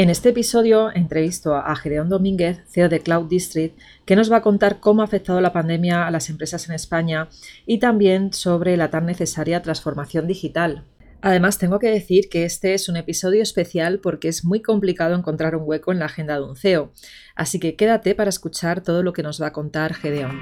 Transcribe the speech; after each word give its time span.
En 0.00 0.08
este 0.08 0.30
episodio 0.30 0.90
entrevisto 0.94 1.54
a 1.54 1.76
Gedeón 1.76 2.08
Domínguez, 2.08 2.60
CEO 2.70 2.88
de 2.88 3.00
Cloud 3.00 3.28
District, 3.28 3.78
que 4.06 4.16
nos 4.16 4.32
va 4.32 4.38
a 4.38 4.40
contar 4.40 4.80
cómo 4.80 5.02
ha 5.02 5.04
afectado 5.04 5.42
la 5.42 5.52
pandemia 5.52 6.06
a 6.06 6.10
las 6.10 6.30
empresas 6.30 6.66
en 6.66 6.74
España 6.74 7.28
y 7.66 7.80
también 7.80 8.32
sobre 8.32 8.78
la 8.78 8.88
tan 8.88 9.04
necesaria 9.04 9.60
transformación 9.60 10.26
digital. 10.26 10.84
Además, 11.20 11.58
tengo 11.58 11.78
que 11.78 11.90
decir 11.90 12.30
que 12.30 12.46
este 12.46 12.72
es 12.72 12.88
un 12.88 12.96
episodio 12.96 13.42
especial 13.42 13.98
porque 13.98 14.28
es 14.28 14.42
muy 14.42 14.62
complicado 14.62 15.14
encontrar 15.14 15.54
un 15.54 15.64
hueco 15.66 15.92
en 15.92 15.98
la 15.98 16.06
agenda 16.06 16.36
de 16.36 16.44
un 16.44 16.56
CEO, 16.56 16.92
así 17.36 17.60
que 17.60 17.76
quédate 17.76 18.14
para 18.14 18.30
escuchar 18.30 18.80
todo 18.80 19.02
lo 19.02 19.12
que 19.12 19.22
nos 19.22 19.42
va 19.42 19.48
a 19.48 19.52
contar 19.52 19.92
Gedeón. 19.92 20.40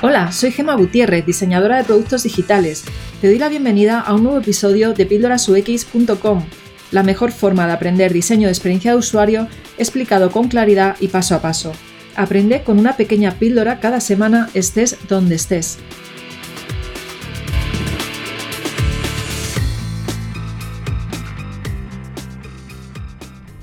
Hola, 0.00 0.30
soy 0.30 0.52
Gema 0.52 0.76
Gutiérrez, 0.76 1.26
diseñadora 1.26 1.78
de 1.78 1.82
productos 1.82 2.22
digitales. 2.22 2.84
Te 3.20 3.26
doy 3.26 3.38
la 3.38 3.48
bienvenida 3.48 3.98
a 3.98 4.14
un 4.14 4.22
nuevo 4.22 4.38
episodio 4.38 4.94
de 4.94 5.06
píldorasux.com 5.06 6.44
la 6.90 7.02
mejor 7.02 7.32
forma 7.32 7.66
de 7.66 7.72
aprender 7.72 8.12
diseño 8.12 8.48
de 8.48 8.52
experiencia 8.52 8.92
de 8.92 8.98
usuario 8.98 9.48
explicado 9.78 10.30
con 10.30 10.48
claridad 10.48 10.96
y 11.00 11.08
paso 11.08 11.34
a 11.34 11.40
paso. 11.40 11.72
Aprende 12.16 12.62
con 12.62 12.78
una 12.78 12.96
pequeña 12.96 13.32
píldora 13.32 13.80
cada 13.80 14.00
semana 14.00 14.48
estés 14.54 14.96
donde 15.08 15.34
estés. 15.34 15.78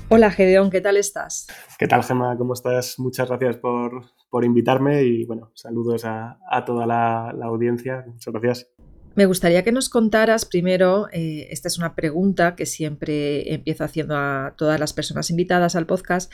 Hola 0.08 0.30
Gedeón, 0.30 0.68
¿qué 0.68 0.82
tal 0.82 0.98
estás? 0.98 1.46
¿Qué 1.78 1.88
tal 1.88 2.04
Gemma? 2.04 2.36
¿Cómo 2.36 2.52
estás? 2.52 2.98
Muchas 2.98 3.28
gracias 3.30 3.56
por, 3.56 4.10
invitarme 4.44 5.02
y 5.04 5.24
bueno, 5.24 5.50
saludos 5.54 6.04
a, 6.04 6.38
toda 6.66 6.86
la 6.86 7.46
audiencia. 7.46 8.04
Muchas 8.06 8.34
gracias. 8.34 8.72
Me 9.14 9.26
gustaría 9.26 9.62
que 9.62 9.72
nos 9.72 9.88
contaras 9.88 10.46
primero, 10.46 11.08
eh, 11.12 11.48
esta 11.50 11.68
es 11.68 11.78
una 11.78 11.94
pregunta 11.94 12.56
que 12.56 12.66
siempre 12.66 13.52
empiezo 13.52 13.84
haciendo 13.84 14.16
a 14.16 14.54
todas 14.56 14.80
las 14.80 14.92
personas 14.92 15.30
invitadas 15.30 15.76
al 15.76 15.86
podcast, 15.86 16.32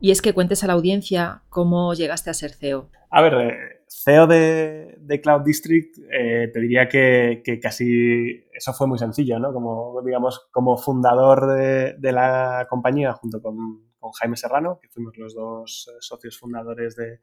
y 0.00 0.12
es 0.12 0.22
que 0.22 0.32
cuentes 0.32 0.62
a 0.62 0.66
la 0.68 0.74
audiencia 0.74 1.42
cómo 1.48 1.92
llegaste 1.94 2.30
a 2.30 2.34
ser 2.34 2.52
CEO. 2.52 2.90
A 3.10 3.22
ver, 3.22 3.34
eh, 3.34 3.54
CEO 3.88 4.26
de, 4.28 5.20
Cloud 5.20 5.42
District, 5.44 5.98
eh, 6.12 6.48
te 6.52 6.60
diría 6.60 6.88
que, 6.88 7.42
casi 7.60 8.46
eso 8.52 8.72
fue 8.72 8.86
muy 8.86 8.98
sencillo, 8.98 9.38
¿no? 9.40 9.52
Como, 9.52 10.00
digamos, 10.04 10.48
como 10.52 10.76
fundador 10.76 11.54
de, 11.56 11.94
de 11.98 12.12
la 12.12 12.66
compañía 12.70 13.12
junto 13.14 13.42
con 13.42 13.89
con 14.00 14.12
Jaime 14.12 14.36
Serrano, 14.36 14.78
que 14.80 14.88
fuimos 14.88 15.16
los 15.16 15.34
dos 15.34 15.88
eh, 15.88 15.96
socios 16.00 16.38
fundadores 16.38 16.96
de, 16.96 17.20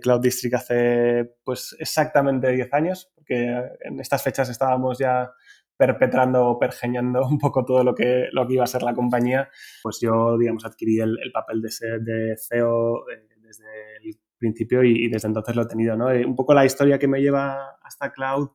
Cloud 0.00 0.20
District 0.20 0.54
hace 0.54 1.36
pues 1.42 1.74
exactamente 1.78 2.52
10 2.52 2.72
años, 2.74 3.10
porque 3.14 3.50
en 3.80 3.98
estas 3.98 4.22
fechas 4.22 4.48
estábamos 4.48 4.98
ya 4.98 5.32
perpetrando 5.76 6.46
o 6.46 6.58
pergeñando 6.58 7.22
un 7.28 7.38
poco 7.38 7.64
todo 7.64 7.82
lo 7.82 7.94
que, 7.94 8.28
lo 8.32 8.46
que 8.46 8.54
iba 8.54 8.64
a 8.64 8.68
ser 8.68 8.82
la 8.82 8.94
compañía, 8.94 9.48
pues 9.82 9.98
yo, 10.00 10.36
digamos, 10.38 10.64
adquirí 10.64 11.00
el, 11.00 11.16
papel 11.32 11.62
de, 11.62 11.70
ser, 11.70 12.00
de 12.02 12.36
CEO 12.36 13.10
eh, 13.10 13.26
desde 13.40 13.64
el 14.04 14.20
principio 14.36 14.84
y, 14.84 15.08
desde 15.08 15.28
entonces 15.28 15.56
lo 15.56 15.62
he 15.62 15.66
tenido, 15.66 15.96
¿no? 15.96 16.10
Eh, 16.10 16.24
un 16.24 16.36
poco 16.36 16.54
la 16.54 16.64
historia 16.64 16.98
que 16.98 17.08
me 17.08 17.20
lleva 17.20 17.78
hasta 17.82 18.12
Cloud, 18.12 18.50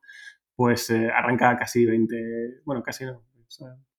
pues 0.55 0.91
arranca 0.91 1.57
casi 1.57 1.83
20, 1.83 2.61
bueno, 2.63 2.83
casi 2.83 3.05
no, 3.05 3.25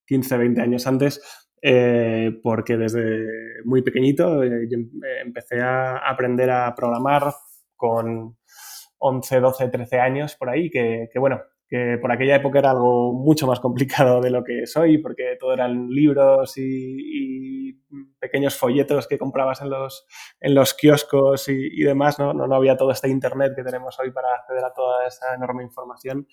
15, 0.07 0.37
20 0.39 0.61
años 0.61 0.87
antes, 0.87 1.21
eh, 1.67 2.31
porque 2.43 2.77
desde 2.77 3.65
muy 3.65 3.81
pequeñito 3.81 4.43
eh, 4.43 4.69
em, 4.71 4.83
eh, 5.03 5.21
empecé 5.25 5.63
a 5.63 5.97
aprender 5.97 6.51
a 6.51 6.75
programar 6.75 7.33
con 7.75 8.37
11, 8.99 9.41
12, 9.41 9.69
13 9.69 9.99
años 9.99 10.37
por 10.37 10.51
ahí, 10.51 10.69
que, 10.69 11.09
bueno, 11.17 11.41
que 11.67 11.97
por 12.03 12.13
aquella 12.13 12.37
época 12.37 12.59
era 12.59 12.73
algo 12.73 13.15
mucho 13.15 13.47
más 13.47 13.61
complicado 13.61 14.21
de 14.21 14.29
lo 14.29 14.45
que 14.45 14.67
soy, 14.67 14.99
porque 14.99 15.39
todo 15.41 15.55
eran 15.55 15.89
libros 15.89 16.53
y, 16.59 17.81
pequeños 18.19 18.57
folletos 18.57 19.07
que 19.07 19.19
comprabas 19.19 19.63
en 19.63 19.71
los, 19.71 20.07
en 20.41 20.55
los 20.55 20.75
kioscos 20.75 21.49
y, 21.49 21.83
demás, 21.83 22.19
¿no? 22.19 22.35
¿no? 22.35 22.55
había 22.55 22.77
todo 22.77 22.91
este 22.91 23.09
internet 23.09 23.53
que 23.55 23.63
tenemos 23.63 23.99
hoy 24.01 24.11
para 24.11 24.35
acceder 24.35 24.65
a 24.65 24.73
toda 24.73 25.07
esa 25.07 25.35
enorme 25.35 25.63
información. 25.63 26.27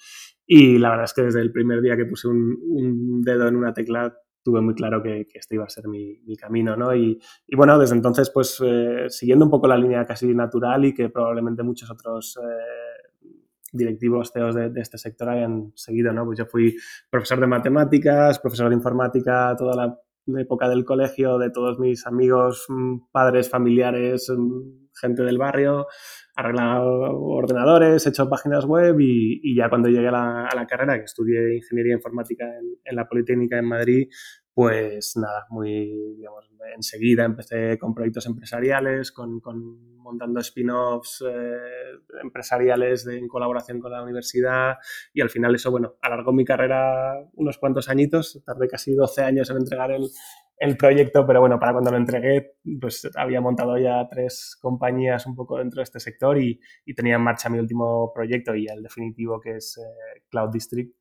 Y 0.45 0.77
la 0.77 0.89
verdad 0.89 1.05
es 1.05 1.13
que 1.13 1.21
desde 1.23 1.41
el 1.41 1.51
primer 1.51 1.81
día 1.81 1.95
que 1.95 2.05
puse 2.05 2.27
un, 2.27 2.57
un 2.69 3.21
dedo 3.21 3.47
en 3.47 3.55
una 3.55 3.73
tecla 3.73 4.13
tuve 4.43 4.61
muy 4.61 4.73
claro 4.73 5.01
que, 5.01 5.27
este 5.33 5.55
iba 5.55 5.65
a 5.65 5.69
ser 5.69 5.87
mi, 5.87 6.19
camino, 6.37 6.75
¿no? 6.75 6.95
Y, 6.95 7.19
bueno, 7.55 7.77
desde 7.77 7.95
entonces, 7.95 8.29
pues 8.29 8.61
eh, 8.65 9.05
siguiendo 9.09 9.45
un 9.45 9.51
poco 9.51 9.67
la 9.67 9.77
línea 9.77 10.05
casi 10.05 10.33
natural 10.33 10.85
y 10.85 10.93
que 10.93 11.09
probablemente 11.09 11.63
muchos 11.63 11.89
otros 11.91 12.37
eh, 12.37 13.27
directivos 13.71 14.31
CEOs 14.33 14.55
de, 14.55 14.71
este 14.75 14.97
sector 14.97 15.29
hayan 15.29 15.71
seguido, 15.75 16.11
¿no? 16.13 16.25
Pues 16.25 16.39
yo 16.39 16.45
fui 16.45 16.75
profesor 17.09 17.39
de 17.39 17.47
matemáticas, 17.47 18.39
profesor 18.39 18.69
de 18.69 18.75
informática 18.75 19.55
toda 19.57 19.75
la 19.75 19.99
época 20.39 20.69
del 20.69 20.85
colegio, 20.85 21.37
de 21.37 21.49
todos 21.49 21.79
mis 21.79 22.05
amigos, 22.05 22.65
mm, 22.69 23.11
padres, 23.11 23.49
familiares, 23.49 24.31
mm, 24.35 24.89
gente 25.01 25.23
del 25.23 25.37
barrio, 25.37 25.87
arreglado 26.35 27.19
ordenadores, 27.19 28.07
hecho 28.07 28.29
páginas 28.29 28.65
web 28.65 28.95
y, 28.99 29.55
ya 29.55 29.69
cuando 29.69 29.89
llegué 29.89 30.07
a 30.07 30.11
la, 30.55 30.67
carrera, 30.67 30.97
que 30.97 31.05
estudié 31.05 31.55
ingeniería 31.55 31.95
informática 31.95 32.45
en, 32.85 32.95
la 32.95 33.07
Politécnica 33.07 33.57
en 33.57 33.65
Madrid, 33.65 34.07
pues 34.53 35.17
nada, 35.17 35.45
muy, 35.49 36.15
digamos, 36.15 36.49
enseguida 36.75 37.25
empecé 37.25 37.77
con 37.79 37.93
proyectos 37.93 38.25
empresariales, 38.25 39.11
con, 39.11 39.41
montando 39.97 40.39
spin-offs 40.39 41.23
eh, 41.27 41.57
empresariales 42.21 43.07
en 43.07 43.27
colaboración 43.27 43.79
con 43.79 43.91
la 43.91 44.03
universidad 44.03 44.75
y 45.13 45.21
al 45.21 45.29
final 45.29 45.55
eso, 45.55 45.71
bueno, 45.71 45.95
alargó 46.01 46.33
mi 46.33 46.45
carrera 46.45 47.13
unos 47.33 47.57
cuantos 47.57 47.89
añitos, 47.89 48.41
tardé 48.45 48.67
casi 48.67 48.93
12 48.93 49.23
años 49.23 49.49
en 49.49 49.57
entregar 49.57 49.91
el, 49.91 50.09
el 50.61 50.77
proyecto, 50.77 51.25
pero 51.25 51.39
bueno, 51.39 51.59
para 51.59 51.71
cuando 51.71 51.89
lo 51.89 51.97
entregué, 51.97 52.53
pues 52.79 53.09
había 53.15 53.41
montado 53.41 53.79
ya 53.79 54.07
tres 54.07 54.55
compañías 54.61 55.25
un 55.25 55.35
poco 55.35 55.57
dentro 55.57 55.79
de 55.79 55.85
este 55.85 55.99
sector 55.99 56.37
y, 56.37 56.61
tenía 56.95 57.15
en 57.15 57.21
marcha 57.21 57.49
mi 57.49 57.57
último 57.57 58.13
proyecto 58.13 58.53
y 58.53 58.67
el 58.67 58.83
definitivo 58.83 59.41
que 59.41 59.55
es 59.55 59.79
eh, 59.79 60.21
Cloud 60.29 60.51
District, 60.51 60.95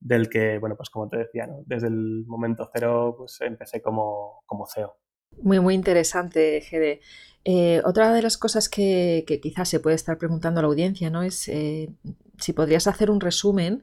del 0.00 0.30
que, 0.30 0.58
bueno, 0.58 0.76
pues 0.76 0.88
como 0.88 1.10
te 1.10 1.18
decía, 1.18 1.46
desde 1.66 1.88
el 1.88 2.24
momento 2.26 2.70
cero, 2.72 3.14
pues 3.18 3.38
empecé 3.42 3.82
como, 3.82 4.44
como 4.46 4.66
CEO. 4.66 4.96
Muy, 5.42 5.60
muy 5.60 5.74
interesante, 5.74 6.60
GD. 6.60 7.04
Eh, 7.44 7.82
otra 7.84 8.14
de 8.14 8.22
las 8.22 8.38
cosas 8.38 8.70
que, 8.70 9.26
quizás 9.42 9.68
se 9.68 9.80
puede 9.80 9.96
estar 9.96 10.16
preguntando 10.16 10.62
la 10.62 10.68
audiencia, 10.68 11.10
¿no? 11.10 11.22
Es 11.22 11.48
eh, 11.48 11.90
si 12.38 12.54
podrías 12.54 12.86
hacer 12.86 13.10
un 13.10 13.20
resumen 13.20 13.82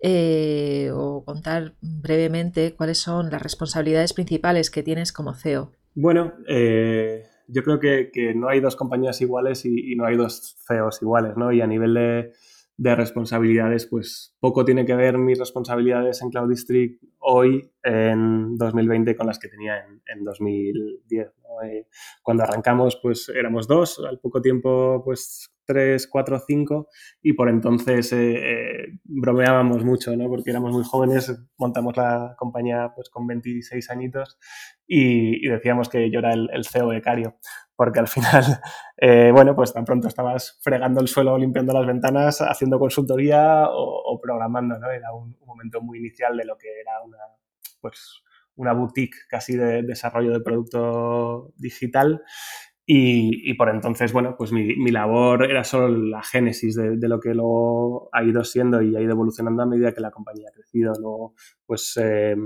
eh, 0.00 0.90
o 0.92 1.24
contar 1.24 1.74
brevemente 1.80 2.74
cuáles 2.74 2.98
son 2.98 3.30
las 3.30 3.42
responsabilidades 3.42 4.12
principales 4.12 4.70
que 4.70 4.82
tienes 4.82 5.12
como 5.12 5.34
CEO. 5.34 5.72
Bueno, 5.94 6.34
eh, 6.48 7.24
yo 7.48 7.62
creo 7.62 7.80
que, 7.80 8.34
no 8.34 8.48
hay 8.48 8.60
dos 8.60 8.76
compañías 8.76 9.20
iguales 9.20 9.64
y, 9.64 9.94
no 9.96 10.04
hay 10.04 10.16
dos 10.16 10.56
CEOs 10.66 11.00
iguales, 11.02 11.36
¿no? 11.36 11.52
Y 11.52 11.60
a 11.60 11.66
nivel 11.66 11.94
de, 11.94 12.32
responsabilidades, 12.78 13.86
pues 13.86 14.36
poco 14.38 14.64
tiene 14.64 14.84
que 14.84 14.94
ver 14.94 15.18
mis 15.18 15.38
responsabilidades 15.38 16.20
en 16.22 16.30
Cloud 16.30 16.50
District 16.50 17.02
hoy, 17.18 17.70
en 17.82 18.56
2020, 18.56 19.16
con 19.16 19.26
las 19.26 19.38
que 19.38 19.48
tenía 19.48 19.84
en, 20.06 20.24
2010. 20.24 21.28
Eh, 21.64 21.86
cuando 22.22 22.44
arrancamos, 22.44 22.98
pues 23.02 23.28
éramos 23.30 23.66
dos, 23.66 23.98
al 24.06 24.18
poco 24.18 24.42
tiempo, 24.42 25.02
pues 25.04 25.50
3, 25.66 26.06
4, 26.06 26.42
5 26.46 26.88
y 27.22 27.32
por 27.34 27.48
entonces 27.48 28.12
eh, 28.12 28.36
eh, 28.36 28.98
bromeábamos 29.04 29.84
mucho, 29.84 30.16
¿no? 30.16 30.28
Porque 30.28 30.50
éramos 30.50 30.72
muy 30.72 30.84
jóvenes, 30.84 31.36
montamos 31.58 31.96
la 31.96 32.34
compañía 32.38 32.92
pues 32.94 33.10
con 33.10 33.26
26 33.26 33.90
añitos 33.90 34.38
y, 34.86 35.46
decíamos 35.48 35.88
que 35.88 36.10
yo 36.10 36.20
era 36.20 36.32
el, 36.32 36.64
CEO 36.64 36.88
becario, 36.88 37.36
porque 37.76 38.00
al 38.00 38.08
final, 38.08 38.42
eh, 38.96 39.30
bueno, 39.32 39.54
pues 39.54 39.72
tan 39.72 39.84
pronto 39.84 40.08
estabas 40.08 40.58
fregando 40.62 41.00
el 41.00 41.08
suelo, 41.08 41.38
limpiando 41.38 41.72
las 41.72 41.86
ventanas, 41.86 42.40
haciendo 42.40 42.78
consultoría 42.78 43.66
o, 43.70 44.18
programando, 44.20 44.78
¿no? 44.78 44.90
Era 44.90 45.12
un, 45.12 45.36
momento 45.46 45.80
muy 45.80 45.98
inicial 45.98 46.36
de 46.36 46.44
lo 46.44 46.58
que 46.58 46.68
era 46.80 47.00
una, 47.02 47.18
pues, 47.80 48.22
una 48.56 48.72
boutique 48.72 49.16
casi 49.28 49.56
de 49.56 49.82
desarrollo 49.82 50.32
de 50.32 50.40
producto 50.40 51.52
digital 51.56 52.22
y, 52.88 53.52
por 53.54 53.68
entonces, 53.68 54.12
bueno, 54.12 54.36
pues 54.38 54.52
mi, 54.52 54.76
mi, 54.76 54.92
labor 54.92 55.50
era 55.50 55.64
solo 55.64 55.88
la 55.88 56.22
génesis 56.22 56.76
de, 56.76 56.96
de, 56.96 57.08
lo 57.08 57.18
que 57.18 57.34
luego 57.34 58.08
ha 58.12 58.22
ido 58.22 58.44
siendo 58.44 58.80
y 58.80 58.94
ha 58.94 59.00
ido 59.00 59.10
evolucionando 59.10 59.64
a 59.64 59.66
medida 59.66 59.92
que 59.92 60.00
la 60.00 60.12
compañía 60.12 60.48
ha 60.48 60.52
crecido. 60.52 60.92
Luego, 61.00 61.34
pues 61.66 61.98
eh, 62.00 62.36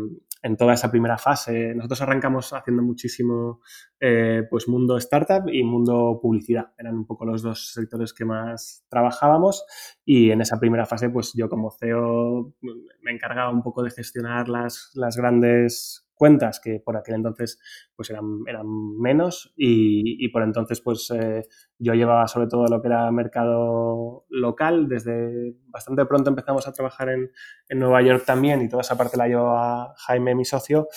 en 0.43 0.57
toda 0.57 0.75
esa 0.75 0.91
primera 0.91 1.19
fase, 1.19 1.75
nosotros 1.75 2.01
arrancamos 2.03 2.53
haciendo 2.53 2.83
muchísimo 2.83 3.61
eh, 4.01 4.43
pues 4.49 4.69
mundo 4.69 4.97
startup 4.97 5.49
y 5.49 5.63
mundo 5.63 6.19
publicidad. 6.23 6.73
Eran 6.79 6.97
un 6.97 7.07
poco 7.07 7.27
los 7.27 7.43
dos 7.43 7.73
sectores 7.73 8.15
que 8.15 8.25
más 8.25 8.85
trabajábamos 8.89 9.65
y 10.05 10.31
en 10.31 10.41
esa 10.41 10.59
primera 10.59 10.87
fase, 10.87 11.11
pues 11.11 11.33
yo 11.35 11.49
como 11.49 11.71
CEO 11.71 12.55
me 13.03 13.13
encargaba 13.13 13.51
un 13.51 13.63
poco 13.63 13.83
de 13.83 13.91
gestionar 13.91 14.49
las, 14.49 14.91
las 14.95 15.17
grandes 15.17 16.10
cuentas 16.21 16.61
que 16.61 16.81
por 16.85 16.99
aquel 16.99 17.15
entonces 17.15 17.59
pues 17.97 18.11
eran, 18.11 18.27
eran 18.47 18.67
menos 18.99 19.55
y, 19.57 20.29
por 20.29 20.43
entonces 20.43 20.83
pues 20.83 21.11
eh, 21.11 21.45
yo 21.79 21.95
llevaba 21.95 22.29
sobre 22.29 22.47
todo 22.47 22.67
lo 22.67 22.83
que 22.83 22.89
era 22.89 23.11
mercado 23.11 24.27
local, 24.29 24.87
desde 24.87 25.55
bastante 25.69 26.05
pronto 26.05 26.29
empezamos 26.29 26.69
a 26.69 26.73
trabajar 26.75 27.09
en, 27.09 27.31
Nueva 27.71 28.03
York 28.03 28.25
también 28.27 28.61
y 28.61 28.69
toda 28.69 28.83
esa 28.83 28.99
parte 28.99 29.17
la 29.17 29.29
llevaba 29.29 29.95
Jaime, 29.97 30.35
mi 30.35 30.45
socio, 30.45 30.89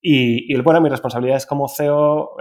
Y, 0.00 0.52
y 0.52 0.60
bueno, 0.62 0.80
mi 0.80 0.88
responsabilidad 0.88 1.36
es 1.36 1.46
como 1.46 1.68
CEO 1.68 2.36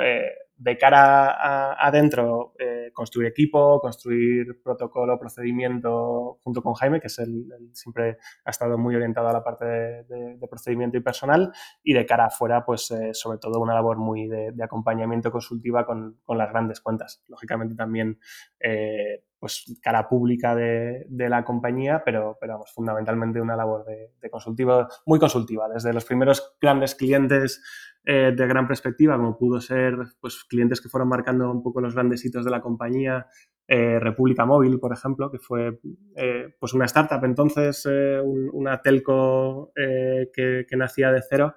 de 0.57 0.77
cara 0.77 1.75
adentro, 1.85 2.53
eh, 2.57 2.89
construir 2.93 3.27
equipo, 3.27 3.79
construir 3.81 4.61
protocolo, 4.63 5.19
procedimiento 5.19 6.39
junto 6.43 6.61
con 6.61 6.73
Jaime, 6.73 7.01
que 7.01 7.07
es 7.07 7.19
el, 7.19 7.45
siempre 7.73 8.17
ha 8.45 8.49
estado 8.49 8.77
muy 8.77 8.95
orientado 8.95 9.27
a 9.27 9.33
la 9.33 9.43
parte 9.43 9.65
de, 9.65 10.47
procedimiento 10.49 10.97
y 10.97 11.01
personal, 11.01 11.51
y 11.83 11.93
de 11.93 12.05
cara 12.05 12.27
afuera, 12.27 12.63
pues 12.65 12.89
eh, 12.91 13.13
sobre 13.13 13.39
todo 13.39 13.59
una 13.59 13.73
labor 13.73 13.97
muy 13.97 14.27
de, 14.27 14.53
acompañamiento 14.63 15.31
consultiva 15.31 15.85
con, 15.85 16.17
las 16.27 16.49
grandes 16.49 16.79
cuentas. 16.79 17.23
Lógicamente 17.27 17.75
también 17.75 18.19
eh, 18.59 19.23
pues 19.39 19.77
cara 19.81 20.07
pública 20.07 20.55
de, 20.55 21.05
la 21.09 21.43
compañía, 21.43 22.01
pero, 22.05 22.37
pero 22.39 22.53
vamos, 22.53 22.71
fundamentalmente 22.71 23.41
una 23.41 23.55
labor 23.55 23.83
de, 23.85 24.13
de 24.21 24.29
consultiva, 24.29 24.87
muy 25.05 25.19
consultiva, 25.19 25.67
desde 25.67 25.91
los 25.91 26.05
primeros 26.05 26.55
grandes 26.61 26.95
clientes 26.95 27.61
eh, 28.05 28.33
de 28.35 28.47
gran 28.47 28.67
perspectiva, 28.67 29.17
como 29.17 29.37
pudo 29.37 29.59
ser 29.59 29.95
pues, 30.19 30.43
clientes 30.43 30.79
que 30.79 30.89
fueron 30.89 31.09
marcando 31.09 31.51
un 31.51 31.63
poco 31.63 31.81
los 31.81 31.95
grandes 31.95 32.23
hitos 32.23 32.45
de 32.45 32.51
la 32.51 32.61
compañía, 32.61 33.25
eh, 33.67 33.99
República 33.99 34.45
Móvil, 34.45 34.79
por 34.79 34.93
ejemplo, 34.93 35.31
que 35.31 35.39
fue 35.39 35.79
eh, 36.15 36.55
pues 36.59 36.73
una 36.73 36.85
startup 36.85 37.23
entonces, 37.23 37.87
una 38.53 38.81
telco 38.81 39.71
que, 39.75 40.65
que, 40.69 40.77
nacía 40.77 41.11
de 41.11 41.23
cero 41.27 41.55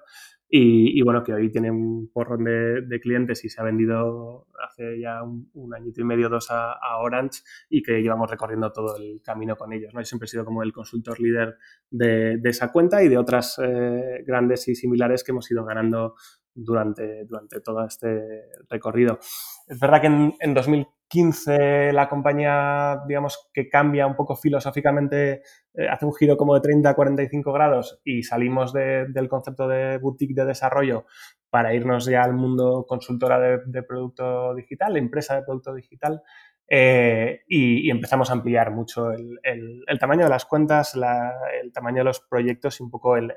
y, 0.51 0.99
bueno, 1.03 1.23
que 1.23 1.31
hoy 1.31 1.51
tiene 1.51 1.69
un 1.69 2.09
porrón 2.11 2.43
de, 2.43 2.99
clientes 2.99 3.45
y 3.45 3.49
se 3.49 3.61
ha 3.61 3.63
vendido 3.63 4.47
hace 4.67 4.99
ya 4.99 5.21
un, 5.21 5.75
añito 5.75 6.01
y 6.01 6.03
medio, 6.03 6.27
dos 6.27 6.47
a, 6.49 6.75
Orange 6.97 7.41
y 7.69 7.83
que 7.83 8.01
llevamos 8.01 8.31
recorriendo 8.31 8.71
todo 8.71 8.97
el 8.97 9.21
camino 9.23 9.55
con 9.55 9.73
ellos. 9.73 9.93
¿no? 9.93 10.01
Yo 10.01 10.05
siempre 10.05 10.25
he 10.25 10.29
sido 10.29 10.45
como 10.45 10.63
el 10.63 10.73
consultor 10.73 11.19
líder 11.19 11.57
de, 11.91 12.41
esa 12.45 12.71
cuenta 12.71 13.03
y 13.03 13.09
de 13.09 13.19
otras 13.19 13.59
eh, 13.63 14.23
grandes 14.25 14.67
y 14.67 14.75
similares 14.75 15.23
que 15.23 15.33
hemos 15.33 15.49
ido 15.51 15.63
ganando 15.63 16.15
durante, 16.55 17.25
durante 17.25 17.61
todo 17.61 17.85
este 17.85 18.47
recorrido. 18.69 19.19
Es 19.67 19.79
verdad 19.79 20.01
que 20.01 20.07
en, 20.07 20.33
en 20.39 20.55
2015 21.09 21.91
la 21.93 22.07
compañía, 22.07 23.01
digamos, 23.07 23.49
que 23.53 23.67
cambia 23.67 24.05
un 24.07 24.15
poco 24.15 24.35
filosóficamente, 24.35 25.41
eh, 25.73 25.87
hace 25.89 26.05
un 26.05 26.13
giro 26.13 26.37
como 26.37 26.55
de 26.55 26.61
30 26.61 26.89
a 26.89 26.95
45 26.95 27.51
grados 27.51 27.99
y 28.03 28.23
salimos 28.23 28.73
del 28.73 29.27
concepto 29.29 29.67
de 29.67 29.97
boutique 29.97 30.35
de 30.35 30.45
desarrollo 30.45 31.05
para 31.49 31.73
irnos 31.73 32.05
ya 32.05 32.23
al 32.23 32.33
mundo 32.33 32.85
consultora 32.87 33.39
de, 33.39 33.59
de 33.65 33.83
producto 33.83 34.53
digital, 34.53 34.97
empresa 34.97 35.35
de 35.35 35.43
producto 35.43 35.73
digital. 35.73 36.21
Eh, 36.71 37.41
y, 37.47 37.89
empezamos 37.89 38.29
a 38.29 38.33
ampliar 38.33 38.69
mucho 38.71 39.11
el, 39.11 39.39
tamaño 39.99 40.25
de 40.25 40.29
las 40.29 40.45
cuentas, 40.45 40.95
el 40.95 41.73
tamaño 41.73 41.99
de 41.99 42.03
los 42.03 42.19
proyectos 42.19 42.79
y 42.79 42.83
un 42.83 42.91
poco 42.91 43.17
el, 43.17 43.33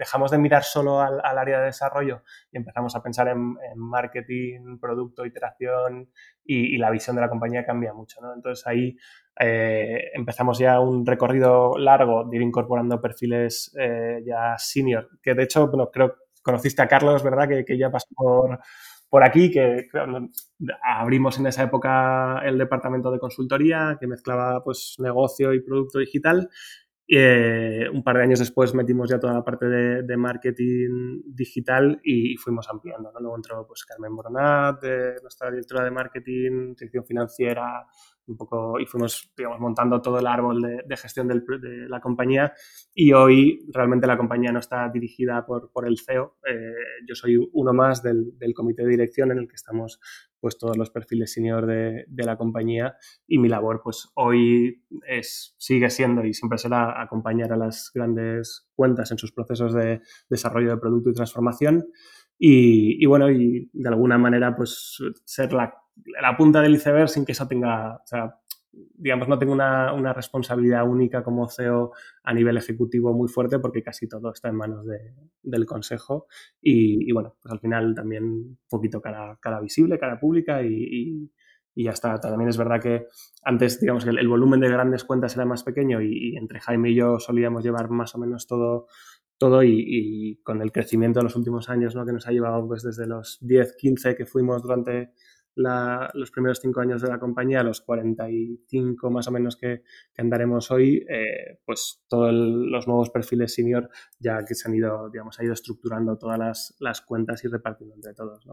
dejamos 0.00 0.30
de 0.30 0.38
mirar 0.38 0.64
solo 0.64 1.02
al, 1.02 1.20
área 1.20 1.60
de 1.60 1.66
desarrollo 1.66 2.22
y 2.50 2.56
empezamos 2.56 2.96
a 2.96 3.02
pensar 3.02 3.28
en, 3.28 3.58
marketing, 3.76 4.78
producto, 4.80 5.26
iteración 5.26 6.10
y, 6.42 6.78
la 6.78 6.90
visión 6.90 7.16
de 7.16 7.22
la 7.22 7.28
compañía 7.28 7.66
cambia 7.66 7.92
mucho. 7.92 8.18
¿no? 8.22 8.32
Entonces 8.32 8.66
ahí 8.66 8.96
eh, 9.38 10.10
empezamos 10.14 10.58
ya 10.58 10.80
un 10.80 11.04
recorrido 11.04 11.76
largo 11.76 12.24
de 12.24 12.36
ir 12.38 12.42
incorporando 12.42 12.98
perfiles 12.98 13.76
eh, 13.78 14.22
ya 14.24 14.56
senior, 14.56 15.10
que 15.22 15.34
de 15.34 15.42
hecho, 15.42 15.68
bueno, 15.68 15.90
creo 15.90 16.14
conociste 16.42 16.80
a 16.80 16.88
Carlos, 16.88 17.22
¿verdad? 17.22 17.46
Que, 17.46 17.66
que 17.66 17.76
ya 17.76 17.90
pasó 17.90 18.08
por 18.16 18.58
por 19.10 19.24
aquí, 19.24 19.50
que 19.50 19.88
abrimos 20.82 21.36
en 21.40 21.48
esa 21.48 21.64
época 21.64 22.40
el 22.44 22.56
departamento 22.56 23.10
de 23.10 23.18
consultoría 23.18 23.98
que 23.98 24.06
mezclaba 24.06 24.62
pues 24.62 24.94
negocio 24.98 25.52
y 25.52 25.60
producto 25.60 25.98
digital. 25.98 26.48
Eh, 27.12 27.88
un 27.92 28.04
par 28.04 28.18
de 28.18 28.22
años 28.22 28.38
después 28.38 28.72
metimos 28.72 29.10
ya 29.10 29.18
toda 29.18 29.34
la 29.34 29.42
parte 29.42 29.66
de, 29.66 30.16
marketing 30.16 31.22
digital 31.26 32.00
y, 32.04 32.36
fuimos 32.36 32.68
ampliando. 32.70 33.10
Luego 33.18 33.34
entró 33.34 33.66
pues, 33.66 33.84
Carmen 33.84 34.12
Moronat, 34.12 34.80
nuestra 35.20 35.50
directora 35.50 35.82
de 35.84 35.90
marketing, 35.90 36.74
sección 36.76 37.04
financiera, 37.04 37.84
un 38.30 38.36
poco 38.36 38.78
y 38.80 38.86
fuimos, 38.86 39.32
digamos, 39.36 39.60
montando 39.60 40.00
todo 40.00 40.18
el 40.18 40.26
árbol 40.26 40.62
de, 40.62 40.96
gestión 40.96 41.28
de 41.28 41.88
la 41.88 42.00
compañía. 42.00 42.52
Y 42.94 43.12
hoy 43.12 43.66
realmente 43.72 44.06
la 44.06 44.16
compañía 44.16 44.52
no 44.52 44.58
está 44.58 44.88
dirigida 44.88 45.44
por, 45.44 45.70
por 45.72 45.86
el 45.86 45.98
CEO. 45.98 46.36
Eh, 46.46 46.72
yo 47.06 47.14
soy 47.14 47.36
uno 47.52 47.72
más 47.72 48.02
del, 48.02 48.38
del, 48.38 48.54
comité 48.54 48.82
de 48.82 48.88
dirección 48.90 49.30
en 49.30 49.38
el 49.38 49.48
que 49.48 49.56
estamos 49.56 50.00
pues 50.40 50.56
todos 50.56 50.76
los 50.76 50.90
perfiles 50.90 51.32
senior 51.32 51.66
de, 51.66 52.04
de, 52.08 52.24
la 52.24 52.36
compañía. 52.36 52.96
Y 53.26 53.38
mi 53.38 53.48
labor 53.48 53.80
pues 53.82 54.08
hoy 54.14 54.82
es, 55.06 55.54
sigue 55.58 55.90
siendo 55.90 56.24
y 56.24 56.32
siempre 56.32 56.58
será 56.58 57.00
acompañar 57.02 57.52
a 57.52 57.56
las 57.56 57.90
grandes 57.94 58.68
cuentas 58.74 59.10
en 59.10 59.18
sus 59.18 59.32
procesos 59.32 59.74
de 59.74 60.00
desarrollo 60.28 60.70
de 60.70 60.78
producto 60.78 61.10
y 61.10 61.14
transformación. 61.14 61.86
Y, 62.38 63.02
y 63.02 63.06
bueno, 63.06 63.30
y 63.30 63.68
de 63.72 63.88
alguna 63.88 64.16
manera 64.16 64.56
pues 64.56 64.96
ser 65.26 65.52
la 65.52 65.74
la 66.20 66.36
punta 66.36 66.60
del 66.60 66.74
iceberg 66.74 67.08
sin 67.08 67.24
que 67.24 67.32
eso 67.32 67.46
tenga, 67.46 68.02
digamos, 68.72 69.28
no 69.28 69.38
tengo 69.38 69.52
una, 69.52 69.92
una, 69.92 70.12
responsabilidad 70.12 70.86
única 70.86 71.22
como 71.22 71.48
CEO 71.48 71.92
a 72.22 72.34
nivel 72.34 72.56
ejecutivo 72.56 73.12
muy 73.12 73.28
fuerte 73.28 73.58
porque 73.58 73.82
casi 73.82 74.08
todo 74.08 74.32
está 74.32 74.48
en 74.48 74.56
manos 74.56 74.86
de, 74.86 75.14
del 75.42 75.66
consejo 75.66 76.26
y, 76.60 77.10
bueno, 77.12 77.36
pues 77.40 77.52
al 77.52 77.60
final 77.60 77.94
también 77.94 78.24
un 78.24 78.58
poquito 78.68 79.00
cara, 79.00 79.38
cara 79.40 79.60
visible, 79.60 79.98
cara 79.98 80.18
pública 80.18 80.62
y, 80.62 81.30
y, 81.74 81.88
está. 81.88 82.20
También 82.20 82.50
es 82.50 82.58
verdad 82.58 82.80
que 82.80 83.06
antes, 83.42 83.80
digamos, 83.80 84.04
que 84.04 84.10
el, 84.10 84.28
volumen 84.28 84.60
de 84.60 84.68
grandes 84.68 85.04
cuentas 85.04 85.34
era 85.34 85.46
más 85.46 85.64
pequeño 85.64 86.02
y, 86.02 86.36
entre 86.36 86.60
Jaime 86.60 86.90
y 86.90 86.94
yo 86.94 87.18
solíamos 87.18 87.64
llevar 87.64 87.88
más 87.90 88.14
o 88.14 88.18
menos 88.18 88.46
todo 88.46 88.86
todo 89.38 89.62
y, 89.64 90.38
con 90.42 90.60
el 90.60 90.70
crecimiento 90.70 91.20
de 91.20 91.24
los 91.24 91.34
últimos 91.34 91.70
años 91.70 91.94
¿no? 91.94 92.04
que 92.04 92.12
nos 92.12 92.26
ha 92.26 92.30
llevado 92.30 92.68
pues 92.68 92.82
desde 92.82 93.06
los 93.06 93.38
10, 93.40 93.74
15 93.78 94.14
que 94.14 94.26
fuimos 94.26 94.62
durante 94.62 95.14
los 95.54 96.30
primeros 96.30 96.60
cinco 96.60 96.80
años 96.80 97.02
de 97.02 97.08
la 97.08 97.18
compañía, 97.18 97.62
los 97.62 97.80
45 97.80 99.10
más 99.10 99.28
o 99.28 99.30
menos 99.30 99.56
que, 99.56 99.82
andaremos 100.16 100.70
hoy, 100.70 101.04
eh, 101.08 101.58
pues 101.64 102.04
todos 102.08 102.32
los 102.32 102.86
nuevos 102.86 103.10
perfiles 103.10 103.54
senior 103.54 103.88
ya 104.18 104.44
que 104.44 104.54
se 104.54 104.68
han 104.68 104.74
ido, 104.74 105.08
digamos, 105.10 105.38
ha 105.40 105.44
ido 105.44 105.54
estructurando 105.54 106.18
todas 106.18 106.76
las, 106.78 107.00
cuentas 107.00 107.42
y 107.44 107.48
repartiendo 107.48 107.94
entre 107.94 108.14
todos. 108.14 108.44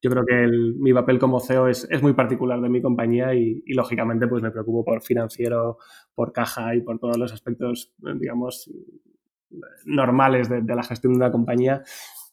Yo 0.00 0.10
creo 0.10 0.24
que 0.24 0.48
mi 0.78 0.92
papel 0.94 1.18
como 1.18 1.40
CEO 1.40 1.68
es, 1.68 1.86
muy 2.02 2.14
particular 2.14 2.60
de 2.60 2.68
mi 2.68 2.80
compañía 2.80 3.34
y, 3.34 3.62
lógicamente 3.66 4.26
pues 4.26 4.42
me 4.42 4.50
preocupo 4.50 4.84
por 4.84 5.02
financiero, 5.02 5.78
por 6.14 6.32
caja 6.32 6.74
y 6.74 6.80
por 6.80 6.98
todos 6.98 7.18
los 7.18 7.32
aspectos, 7.32 7.94
digamos, 7.98 8.70
normales 9.84 10.48
de, 10.48 10.62
la 10.62 10.82
gestión 10.82 11.12
de 11.12 11.18
una 11.18 11.30
compañía, 11.30 11.82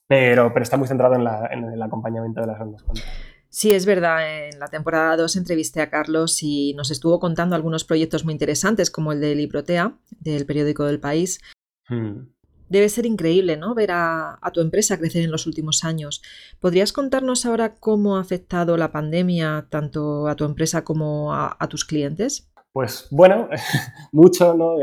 pero, 0.08 0.52
pero 0.54 0.64
está 0.64 0.78
muy 0.78 0.88
centrado 0.88 1.16
en, 1.16 1.28
en 1.52 1.74
el 1.74 1.82
acompañamiento 1.82 2.42
de 2.42 2.48
las 2.48 2.58
grandes 2.58 2.84
cuentas. 2.84 3.37
Sí, 3.50 3.72
es 3.72 3.86
verdad. 3.86 4.48
En 4.48 4.60
la 4.60 4.68
temporada 4.68 5.18
2 5.18 5.36
entrevisté 5.36 5.82
a 5.82 5.90
Carlos 5.90 6.44
y 6.44 6.74
nos 6.74 6.92
estuvo 6.92 7.20
contando 7.20 7.56
algunos 7.56 7.84
proyectos 7.84 8.26
muy 8.26 8.34
interesantes, 8.34 8.92
como 8.92 9.12
el 9.12 9.22
de 9.22 9.36
Librotea, 9.36 9.98
del 10.20 10.46
periódico 10.46 10.86
del 10.86 11.00
país. 11.00 11.40
Hmm. 11.88 12.28
Debe 12.70 12.90
ser 12.90 13.06
increíble, 13.06 13.56
¿no? 13.56 13.74
Ver 13.74 13.92
a, 13.92 14.40
tu 14.54 14.60
empresa 14.60 14.98
crecer 14.98 15.24
en 15.24 15.32
los 15.32 15.48
últimos 15.48 15.86
años. 15.86 16.22
¿Podrías 16.60 16.92
contarnos 16.92 17.46
ahora 17.46 17.76
cómo 17.76 18.18
ha 18.18 18.22
afectado 18.22 18.76
la 18.76 18.92
pandemia 18.92 19.68
tanto 19.70 20.28
a 20.28 20.36
tu 20.36 20.44
empresa 20.44 20.84
como 20.84 21.34
a, 21.34 21.68
tus 21.70 21.86
clientes? 21.86 22.52
Pues 22.74 23.08
bueno, 23.10 23.48
mucho, 24.12 24.54
¿no? 24.54 24.76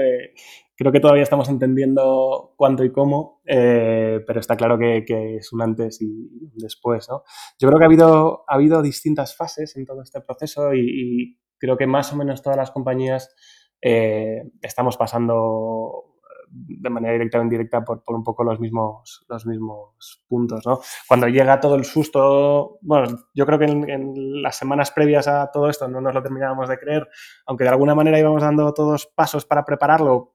Creo 0.76 0.92
que 0.92 1.00
todavía 1.00 1.22
estamos 1.22 1.48
entendiendo 1.48 2.54
cuánto 2.56 2.84
y 2.84 2.92
cómo, 2.92 3.40
eh, 3.44 4.20
pero 4.26 4.40
está 4.40 4.56
claro 4.56 4.78
que, 4.78 5.04
es 5.36 5.52
un 5.52 5.62
antes 5.62 6.00
y 6.02 6.28
después. 6.54 7.08
¿no? 7.08 7.22
Yo 7.58 7.68
creo 7.68 7.78
que 7.78 7.84
ha 7.84 7.86
habido, 7.86 8.44
ha 8.48 8.54
habido 8.54 8.82
distintas 8.82 9.36
fases 9.36 9.76
en 9.76 9.86
todo 9.86 10.02
este 10.02 10.20
proceso 10.20 10.74
y, 10.74 11.38
creo 11.56 11.78
que 11.78 11.86
más 11.86 12.12
o 12.12 12.16
menos 12.16 12.42
todas 12.42 12.58
las 12.58 12.72
compañías 12.72 13.34
eh, 13.80 14.42
estamos 14.60 14.98
pasando 14.98 16.14
de 16.54 16.90
manera 16.90 17.14
directa 17.14 17.38
o 17.38 17.42
indirecta 17.42 17.82
por, 17.82 18.02
por, 18.02 18.14
un 18.14 18.22
poco 18.22 18.44
los 18.44 18.60
mismos, 18.60 19.24
los 19.28 19.46
mismos 19.46 20.24
puntos. 20.28 20.64
¿no? 20.66 20.80
Cuando 21.08 21.28
llega 21.28 21.60
todo 21.60 21.74
el 21.74 21.84
susto, 21.84 22.78
bueno, 22.82 23.18
yo 23.34 23.46
creo 23.46 23.58
que 23.58 23.64
en, 23.64 24.42
las 24.42 24.56
semanas 24.56 24.90
previas 24.90 25.26
a 25.26 25.50
todo 25.50 25.68
esto 25.68 25.88
no 25.88 26.00
nos 26.00 26.14
lo 26.14 26.22
terminábamos 26.22 26.68
de 26.68 26.78
creer, 26.78 27.08
aunque 27.46 27.64
de 27.64 27.70
alguna 27.70 27.94
manera 27.94 28.18
íbamos 28.18 28.42
dando 28.42 28.72
todos 28.74 29.06
pasos 29.06 29.46
para 29.46 29.64
prepararlo, 29.64 30.34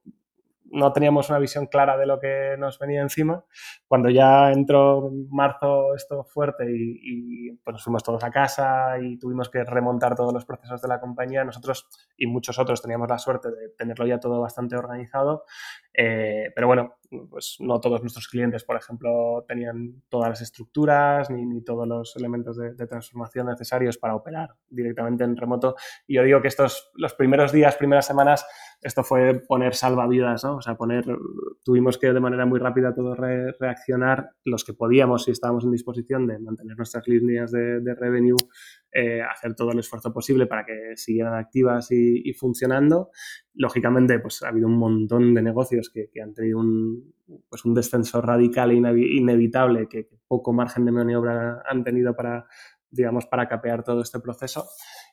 no 0.72 0.94
teníamos 0.94 1.30
una 1.30 1.40
visión 1.40 1.68
clara 1.68 1.98
de 1.98 2.06
lo 2.06 2.20
que 2.20 2.56
nos 2.58 2.80
venía 2.80 3.02
encima. 3.02 3.44
Cuando 3.88 4.10
ya 4.10 4.52
entró 4.52 5.12
marzo 5.30 5.96
esto 5.96 6.24
fuerte 6.24 6.66
y, 6.70 7.52
pues 7.64 7.74
nos 7.74 7.84
fuimos 7.84 8.04
todos 8.04 8.24
a 8.24 8.32
casa 8.32 8.98
y 9.02 9.18
tuvimos 9.18 9.50
que 9.50 9.64
remontar 9.64 10.16
todos 10.16 10.34
los 10.34 10.46
procesos 10.46 10.82
de 10.82 10.88
la 10.88 11.00
compañía, 11.00 11.44
nosotros 11.44 11.88
y 12.18 12.28
muchos 12.28 12.60
otros 12.60 12.82
teníamos 12.82 13.10
la 13.10 13.18
suerte 13.18 13.50
de 13.50 13.70
tenerlo 13.78 14.06
ya 14.06 14.20
todo 14.20 14.42
bastante 14.42 14.76
organizado. 14.76 15.44
Eh, 15.94 16.52
pero 16.56 16.68
bueno, 16.68 16.96
pues 17.30 17.58
no 17.60 17.80
todos 17.80 18.02
nuestros 18.02 18.28
clientes, 18.28 18.64
por 18.64 18.78
ejemplo, 18.78 19.44
tenían 19.48 20.04
todas 20.10 20.30
las 20.30 20.42
estructuras 20.42 21.30
ni, 21.30 21.46
ni 21.46 21.64
todos 21.64 21.88
los 21.88 22.16
elementos 22.16 22.58
de, 22.58 22.74
de, 22.76 22.88
transformación 22.88 23.48
necesarios 23.48 23.98
para 23.98 24.16
operar 24.16 24.56
directamente 24.70 25.24
en 25.24 25.36
remoto. 25.36 25.76
Y 26.08 26.16
yo 26.16 26.24
digo 26.24 26.42
que 26.42 26.48
estos, 26.48 26.92
los 26.94 27.14
primeros 27.16 27.52
días, 27.52 27.76
primeras 27.76 28.06
semanas, 28.06 28.46
esto 28.82 29.04
fue 29.04 29.42
poner 29.46 29.76
salvavidas, 29.76 30.44
¿no? 30.46 30.58
O 30.58 30.62
sea, 30.62 30.76
poner, 30.76 31.06
tuvimos 31.64 31.98
que 31.98 32.14
de 32.14 32.20
manera 32.20 32.46
muy 32.46 32.60
rápida 32.60 32.94
todos 32.94 33.18
re, 33.18 33.52
reaccionar 33.60 34.32
los 34.46 34.64
que 34.64 34.74
podíamos 34.74 35.26
si 35.26 35.32
estábamos 35.32 35.66
en 35.66 35.72
disposición 35.72 36.28
de 36.28 36.40
mantener 36.40 36.78
nuestras 36.78 37.06
líneas 37.08 37.52
de, 37.52 37.82
de 37.82 37.96
revenue, 37.96 38.38
eh, 38.92 39.22
hacer 39.22 39.54
todo 39.54 39.72
el 39.72 39.80
esfuerzo 39.80 40.14
posible 40.14 40.48
para 40.48 40.66
que 40.66 40.96
siguieran 40.96 41.34
activas 41.36 41.92
y, 41.92 42.22
y, 42.24 42.34
funcionando. 42.34 43.12
Lógicamente, 43.54 44.20
pues 44.20 44.42
ha 44.44 44.48
habido 44.48 44.68
un 44.68 44.78
montón 44.78 45.34
de 45.34 45.42
negocios 45.42 45.90
que, 45.94 46.10
que 46.10 46.22
han 46.22 46.34
tenido 46.34 46.60
un, 46.60 47.14
pues, 47.50 47.66
un 47.66 47.74
descenso 47.74 48.22
radical 48.22 48.72
e 48.72 48.76
inevitable, 48.76 49.90
que, 49.90 50.08
que 50.08 50.16
poco 50.26 50.54
margen 50.54 50.86
de 50.86 50.92
maniobra 50.94 51.62
han 51.70 51.84
tenido 51.84 52.16
para, 52.16 52.48
digamos, 52.92 53.26
para 53.26 53.48
capear 53.48 53.84
todo 53.84 54.02
este 54.02 54.20
proceso. 54.20 54.66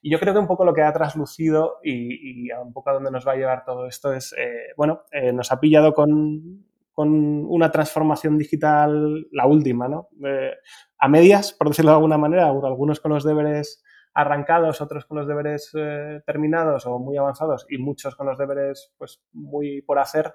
Y 0.02 0.11
yo 0.11 0.18
creo 0.18 0.33
que 0.33 0.40
un 0.40 0.47
poco 0.47 0.64
lo 0.64 0.75
que 0.75 0.83
ha 0.83 0.92
traslucido 0.92 1.78
y, 1.83 2.47
y 2.47 2.52
un 2.52 2.73
poco 2.73 2.90
a 2.90 2.95
dónde 2.95 3.11
nos 3.11 3.26
va 3.26 3.33
a 3.33 3.37
llevar 3.37 3.64
todo 3.64 3.87
esto 3.87 4.12
es, 4.12 4.35
eh, 4.38 4.73
bueno, 4.76 5.02
eh, 5.12 5.33
nos 5.33 5.52
ha 5.52 5.61
pillado 5.61 5.92
con, 5.92 6.64
con, 6.92 7.45
una 7.47 7.71
transformación 7.71 8.38
digital, 8.38 9.26
la 9.33 9.47
última, 9.47 9.88
¿no? 9.88 10.09
Eh, 10.25 10.52
a 10.99 11.09
medias, 11.09 11.52
por 11.52 11.68
decirlo 11.68 11.90
de 11.90 11.97
alguna 11.97 12.18
manera, 12.18 12.49
algunos 12.49 13.00
con 13.00 13.12
los 13.12 13.25
deberes 13.25 13.83
arrancados, 14.16 14.80
otros 14.80 15.04
con 15.04 15.18
los 15.18 15.28
deberes 15.28 15.71
eh, 15.75 16.23
terminados 16.25 16.87
o 16.87 16.99
muy 16.99 17.18
avanzados 17.18 17.66
y 17.68 17.76
muchos 17.76 18.16
con 18.16 18.26
los 18.26 18.38
deberes 18.38 18.95
pues 18.97 19.23
muy 19.33 19.83
por 19.83 19.99
hacer. 19.99 20.33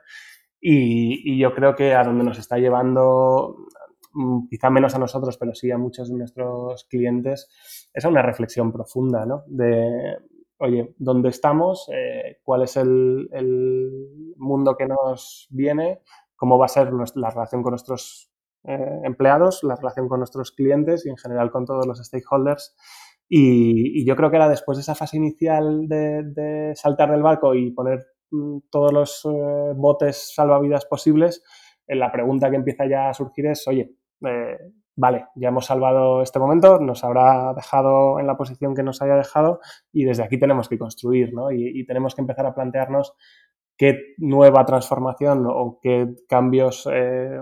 Y, 0.60 1.34
y, 1.34 1.40
yo 1.40 1.56
creo 1.56 1.76
que 1.76 1.96
a 1.96 2.04
donde 2.04 2.24
nos 2.24 2.38
está 2.38 2.60
llevando 2.60 3.56
quizá 4.50 4.70
menos 4.70 4.96
a 4.96 5.00
nosotros, 5.00 5.38
pero 5.38 5.54
sí 5.54 5.72
a 5.72 5.78
muchos 5.78 6.10
de 6.10 6.18
nuestros 6.18 6.86
clientes, 6.86 7.50
es 7.94 8.06
una 8.06 8.22
reflexión 8.22 8.72
profunda, 8.72 9.26
¿no? 9.26 9.44
De, 9.48 10.18
oye, 10.58 10.94
¿dónde 10.98 11.30
estamos? 11.30 11.90
Eh, 11.94 12.40
¿Cuál 12.44 12.64
es 12.64 12.78
el, 12.78 13.28
mundo 14.38 14.76
que 14.76 14.88
nos 14.88 15.48
viene? 15.52 16.02
¿Cómo 16.36 16.58
va 16.58 16.66
a 16.66 16.70
ser 16.70 16.92
la 17.16 17.30
relación 17.30 17.62
con 17.62 17.72
nuestros 17.72 18.32
eh, 18.64 19.02
empleados, 19.04 19.64
la 19.64 19.76
relación 19.76 20.08
con 20.08 20.20
nuestros 20.20 20.52
clientes 20.52 21.06
y 21.06 21.10
en 21.10 21.18
general 21.18 21.52
con 21.52 21.66
todos 21.66 21.86
los 21.86 22.00
stakeholders? 22.00 22.76
Y, 23.30 24.04
yo 24.06 24.16
creo 24.16 24.30
que 24.30 24.38
era 24.38 24.50
después 24.50 24.78
de 24.78 24.82
esa 24.82 24.96
fase 24.96 25.18
inicial 25.18 25.88
de, 25.88 26.74
saltar 26.76 27.12
del 27.12 27.24
barco 27.24 27.56
y 27.56 27.72
poner 27.72 28.06
mm, 28.32 28.58
todos 28.70 28.92
los 28.92 29.26
eh, 29.26 29.74
botes 29.76 30.34
salvavidas 30.36 30.86
posibles, 30.86 31.44
la 31.88 32.12
pregunta 32.12 32.50
que 32.50 32.56
empieza 32.56 32.86
ya 32.88 33.10
a 33.10 33.14
surgir 33.14 33.48
es, 33.48 33.68
oye, 33.68 33.96
eh, 34.26 34.58
vale, 34.96 35.28
ya 35.36 35.50
hemos 35.50 35.66
salvado 35.66 36.22
este 36.22 36.40
momento, 36.40 36.80
nos 36.80 37.04
habrá 37.04 37.54
dejado 37.54 38.20
en 38.20 38.28
la 38.28 38.38
posición 38.38 38.76
que 38.76 38.84
nos 38.84 39.02
haya 39.02 39.16
dejado 39.16 39.60
y 39.92 40.06
desde 40.06 40.24
aquí 40.24 40.40
tenemos 40.40 40.70
que 40.70 40.78
construir, 40.78 41.34
¿no? 41.34 41.52
Y, 41.52 41.86
tenemos 41.86 42.16
que 42.16 42.22
empezar 42.22 42.46
a 42.46 42.54
plantearnos 42.54 43.14
qué 43.78 44.14
nueva 44.18 44.66
transformación 44.66 45.46
o 45.48 45.80
qué 45.82 46.08
cambios 46.28 46.88
eh, 46.92 47.40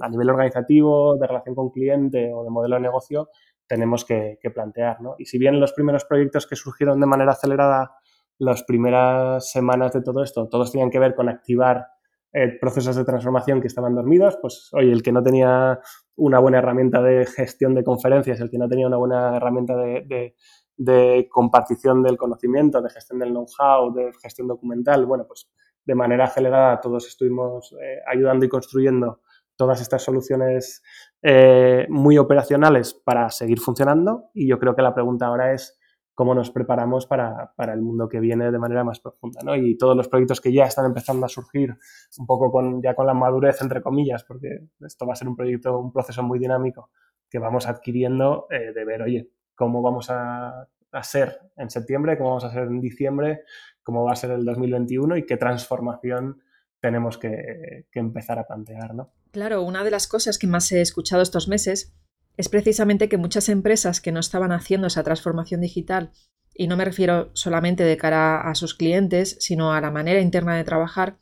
a 0.00 0.08
nivel 0.08 0.30
organizativo, 0.30 1.16
de 1.16 1.26
relación 1.26 1.54
con 1.54 1.70
cliente 1.70 2.32
o 2.34 2.42
de 2.44 2.50
modelo 2.50 2.76
de 2.76 2.82
negocio 2.82 3.28
tenemos 3.66 4.04
que, 4.04 4.40
que, 4.42 4.50
plantear. 4.50 5.00
¿no? 5.00 5.14
Y 5.16 5.26
si 5.26 5.38
bien 5.38 5.60
los 5.60 5.72
primeros 5.72 6.04
proyectos 6.04 6.48
que 6.48 6.56
surgieron 6.56 6.98
de 6.98 7.06
manera 7.06 7.32
acelerada 7.32 7.92
las 8.36 8.64
primeras 8.64 9.48
semanas 9.52 9.92
de 9.92 10.02
todo 10.02 10.24
esto, 10.24 10.48
todos 10.48 10.72
tenían 10.72 10.90
que 10.90 10.98
ver 10.98 11.14
con 11.14 11.28
activar 11.28 11.86
eh, 12.32 12.58
procesos 12.60 12.94
de 12.94 13.04
transformación 13.04 13.60
que 13.60 13.66
estaban 13.66 13.94
dormidos, 13.94 14.38
pues 14.40 14.68
oye, 14.72 14.92
el 14.92 15.02
que 15.02 15.10
no 15.10 15.22
tenía 15.22 15.80
una 16.16 16.38
buena 16.38 16.58
herramienta 16.58 17.02
de 17.02 17.26
gestión 17.26 17.74
de 17.74 17.82
conferencias, 17.82 18.40
el 18.40 18.50
que 18.50 18.58
no 18.58 18.68
tenía 18.68 18.86
una 18.86 18.98
buena 18.98 19.36
herramienta 19.36 19.76
de, 19.76 20.34
de, 20.76 21.28
compartición 21.28 22.04
del 22.04 22.16
conocimiento, 22.16 22.80
de 22.80 22.90
gestión 22.90 23.18
del 23.18 23.30
know-how, 23.30 23.92
de 23.92 24.12
gestión 24.22 24.46
documental, 24.46 25.06
bueno, 25.06 25.24
pues 25.26 25.50
de 25.84 25.94
manera 25.96 26.24
acelerada 26.24 26.80
todos 26.80 27.08
estuvimos 27.08 27.74
eh, 27.82 27.98
ayudando 28.06 28.46
y 28.46 28.48
construyendo 28.48 29.22
todas 29.56 29.80
estas 29.80 30.02
soluciones 30.02 30.82
eh, 31.22 31.86
muy 31.88 32.16
operacionales 32.16 32.94
para 32.94 33.28
seguir 33.30 33.58
funcionando. 33.58 34.30
Y 34.34 34.48
yo 34.48 34.58
creo 34.60 34.76
que 34.76 34.82
la 34.82 34.94
pregunta 34.94 35.26
ahora 35.26 35.52
es 35.52 35.79
cómo 36.20 36.34
nos 36.34 36.50
preparamos 36.50 37.06
para, 37.06 37.54
para, 37.56 37.72
el 37.72 37.80
mundo 37.80 38.06
que 38.06 38.20
viene 38.20 38.52
de 38.52 38.58
manera 38.58 38.84
más 38.84 39.00
profunda. 39.00 39.40
¿no? 39.42 39.56
Y 39.56 39.78
todos 39.78 39.96
los 39.96 40.06
proyectos 40.06 40.38
que 40.38 40.52
ya 40.52 40.64
están 40.64 40.84
empezando 40.84 41.24
a 41.24 41.30
surgir, 41.30 41.78
un 42.18 42.26
poco 42.26 42.52
con, 42.52 42.82
ya 42.82 42.94
con 42.94 43.06
la 43.06 43.14
madurez, 43.14 43.62
entre 43.62 43.80
comillas, 43.80 44.22
porque 44.24 44.68
esto 44.80 45.06
va 45.06 45.14
a 45.14 45.16
ser 45.16 45.28
un 45.28 45.34
proyecto, 45.34 45.78
un 45.78 45.90
proceso 45.90 46.22
muy 46.22 46.38
dinámico 46.38 46.90
que 47.30 47.38
vamos 47.38 47.66
adquiriendo 47.66 48.48
eh, 48.50 48.74
de 48.74 48.84
ver, 48.84 49.00
oye, 49.00 49.30
cómo 49.54 49.80
vamos 49.80 50.10
a, 50.10 50.68
a, 50.92 51.02
ser 51.02 51.40
en 51.56 51.70
septiembre, 51.70 52.18
cómo 52.18 52.28
vamos 52.28 52.44
a 52.44 52.52
ser 52.52 52.64
en 52.64 52.82
diciembre, 52.82 53.44
cómo 53.82 54.04
va 54.04 54.12
a 54.12 54.16
ser 54.16 54.32
el 54.32 54.44
2021 54.44 55.16
y 55.16 55.24
qué 55.24 55.38
transformación 55.38 56.42
tenemos 56.80 57.16
que, 57.16 57.86
que 57.90 57.98
empezar 57.98 58.38
a 58.38 58.46
plantear. 58.46 58.94
¿no? 58.94 59.10
Claro, 59.30 59.62
una 59.62 59.84
de 59.84 59.90
las 59.90 60.06
cosas 60.06 60.38
que 60.38 60.46
más 60.46 60.70
he 60.70 60.82
escuchado 60.82 61.22
estos 61.22 61.48
meses 61.48 61.94
es 62.40 62.48
precisamente 62.48 63.10
que 63.10 63.18
muchas 63.18 63.50
empresas 63.50 64.00
que 64.00 64.12
no 64.12 64.20
estaban 64.20 64.50
haciendo 64.50 64.86
esa 64.86 65.02
transformación 65.02 65.60
digital, 65.60 66.10
y 66.54 66.68
no 66.68 66.76
me 66.78 66.86
refiero 66.86 67.30
solamente 67.34 67.84
de 67.84 67.98
cara 67.98 68.40
a 68.40 68.54
sus 68.54 68.74
clientes, 68.74 69.36
sino 69.40 69.74
a 69.74 69.80
la 69.82 69.90
manera 69.90 70.20
interna 70.20 70.56
de 70.56 70.64
trabajar, 70.64 71.18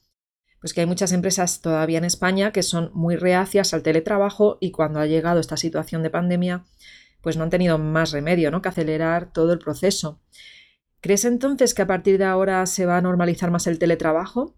pues 0.61 0.73
que 0.73 0.81
hay 0.81 0.87
muchas 0.87 1.11
empresas 1.11 1.61
todavía 1.61 1.99
en 1.99 2.05
España 2.05 2.53
que 2.53 2.63
son 2.63 2.93
muy 2.95 3.17
reacias 3.17 3.75
al 3.75 3.83
teletrabajo 3.83 4.59
y 4.61 4.71
cuando 4.71 5.01
ha 5.01 5.07
llegado 5.07 5.41
esta 5.41 5.57
situación 5.57 6.05
de 6.05 6.11
pandemia, 6.11 6.65
pues 7.21 7.37
no 7.37 7.43
han 7.43 7.51
tenido 7.51 7.79
más 7.79 8.13
remedio 8.13 8.53
¿no? 8.53 8.63
que 8.63 8.69
acelerar 8.69 9.33
todo 9.33 9.53
el 9.53 9.59
proceso. 9.59 10.21
¿Crees 11.01 11.25
entonces 11.25 11.75
que 11.75 11.83
a 11.83 11.87
partir 11.87 12.19
de 12.19 12.25
ahora 12.27 12.65
se 12.67 12.87
va 12.87 12.97
a 12.97 13.03
normalizar 13.03 13.51
más 13.51 13.67
el 13.67 13.81
teletrabajo? 13.81 14.55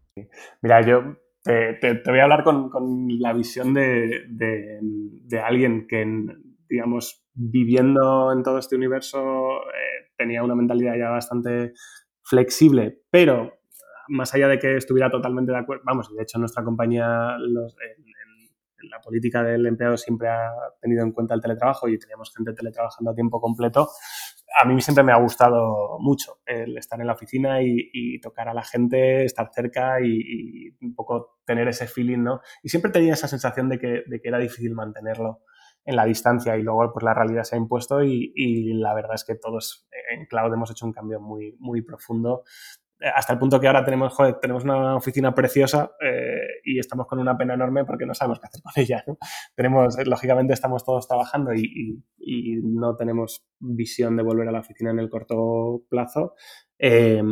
Mira, 0.61 0.81
yo 0.87 1.17
te, 1.43 1.75
te, 1.81 2.11
voy 2.11 2.19
a 2.19 2.25
hablar 2.25 2.45
con, 2.45 3.09
la 3.19 3.33
visión 3.33 3.73
de, 3.75 4.79
alguien 5.43 5.87
que, 5.87 6.27
digamos, 6.71 7.27
viviendo 7.35 8.33
en 8.33 8.43
todo 8.43 8.59
este 8.59 8.77
universo, 8.77 9.63
eh, 9.67 10.13
tenía 10.17 10.43
una 10.45 10.55
mentalidad 10.55 10.97
ya 10.97 11.11
bastante 11.11 11.73
flexible, 12.23 13.03
pero 13.11 13.61
más 14.09 14.33
allá 14.35 14.49
de 14.49 14.59
que 14.59 14.77
estuviera 14.77 15.11
totalmente 15.11 15.53
de 15.53 15.59
acuerdo, 15.59 15.83
vamos, 15.85 16.15
de 16.15 16.23
hecho 16.23 16.39
nuestra 16.39 16.63
compañía, 16.65 17.37
los, 17.39 17.75
en, 17.81 18.05
en, 18.05 18.91
la 18.91 19.01
política 19.01 19.43
del 19.43 19.67
empleado 19.67 19.97
siempre 19.97 20.29
ha 20.29 20.51
tenido 20.81 21.05
en 21.05 21.13
cuenta 21.13 21.35
el 21.35 21.41
teletrabajo 21.41 21.89
y 21.89 21.99
teníamos 21.99 22.33
gente 22.35 22.53
teletrabajando 22.55 23.11
a 23.11 23.15
tiempo 23.15 23.41
completo, 23.41 23.89
a 24.61 24.67
mí 24.67 24.81
siempre 24.81 25.05
me 25.05 25.13
ha 25.13 25.17
gustado 25.17 25.99
mucho 26.01 26.39
el 26.45 26.77
estar 26.77 27.01
en 27.01 27.07
la 27.07 27.13
oficina 27.13 27.63
y, 27.63 27.91
y 27.93 28.21
tocar 28.21 28.49
a 28.49 28.55
la 28.55 28.63
gente, 28.63 29.25
estar 29.25 29.51
cerca 29.53 30.01
y, 30.01 30.09
y, 30.09 30.77
un 30.81 30.95
poco 30.95 31.39
tener 31.45 31.69
ese 31.69 31.87
feeling, 31.87 32.19
¿no? 32.19 32.41
Y 32.63 32.69
siempre 32.69 32.91
tenía 32.91 33.15
esa 33.15 33.29
sensación 33.29 33.69
de 33.69 33.79
que, 33.79 34.03
de 34.07 34.21
que 34.21 34.29
era 34.29 34.39
difícil 34.39 34.75
mantenerlo 34.75 35.43
en 35.85 35.97
la 35.97 36.05
distancia 36.05 36.57
y 36.57 36.63
luego 36.63 36.93
pues 36.93 37.03
la 37.03 37.15
realidad 37.15 37.45
se 37.45 37.57
ha 37.57 37.59
impuesto 37.59 38.03
y, 38.03 38.33
y, 38.35 38.75
la 38.75 38.95
verdad 38.95 39.15
es 39.15 39.25
que 39.25 39.35
todos 39.35 39.89
en 40.13 40.27
Cloud 40.27 40.53
hemos 40.53 40.71
hecho 40.71 40.87
un 40.87 40.93
cambio 40.93 41.21
muy, 41.21 41.57
muy 41.59 41.83
profundo 41.83 42.45
hasta 43.15 43.33
el 43.33 43.39
punto 43.39 43.59
que 43.61 43.67
ahora 43.67 43.85
tenemos, 43.85 44.13
joder, 44.13 44.39
tenemos 44.41 44.65
una 44.65 44.97
oficina 44.97 45.35
preciosa 45.35 45.93
eh, 46.01 46.61
y 46.65 46.79
estamos 46.79 47.07
con 47.07 47.19
una 47.19 47.37
pena 47.37 47.55
enorme 47.55 47.85
porque 47.85 48.07
no 48.07 48.15
sabemos 48.15 48.41
qué 48.41 48.47
hacer 48.47 48.63
con 48.63 48.73
ella. 48.77 49.05
¿no? 49.07 49.17
Tenemos, 49.57 49.97
lógicamente 50.07 50.53
estamos 50.53 50.85
todos 50.85 51.09
trabajando 51.09 51.55
y, 51.55 51.63
y, 51.65 52.03
y, 52.19 52.61
no 52.63 52.97
tenemos 52.97 53.45
visión 53.59 54.17
de 54.17 54.23
volver 54.23 54.49
a 54.49 54.53
la 54.53 54.61
oficina 54.61 54.91
en 54.91 54.99
el 54.99 55.09
corto 55.09 55.83
plazo. 55.89 56.35
Eh, 56.83 57.23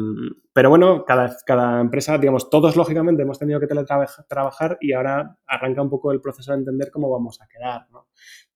pero 0.52 0.68
bueno, 0.68 1.04
cada, 1.06 1.34
cada 1.46 1.80
empresa, 1.80 2.18
digamos, 2.18 2.50
todos 2.50 2.76
lógicamente 2.76 3.22
hemos 3.22 3.38
tenido 3.38 3.60
que 3.60 3.66
teletrabajar 3.66 4.76
y 4.80 4.92
ahora 4.92 5.38
arranca 5.46 5.80
un 5.80 5.88
poco 5.88 6.12
el 6.12 6.20
proceso 6.20 6.52
de 6.52 6.58
entender 6.58 6.90
cómo 6.90 7.08
vamos 7.08 7.40
a 7.40 7.46
quedar. 7.48 7.86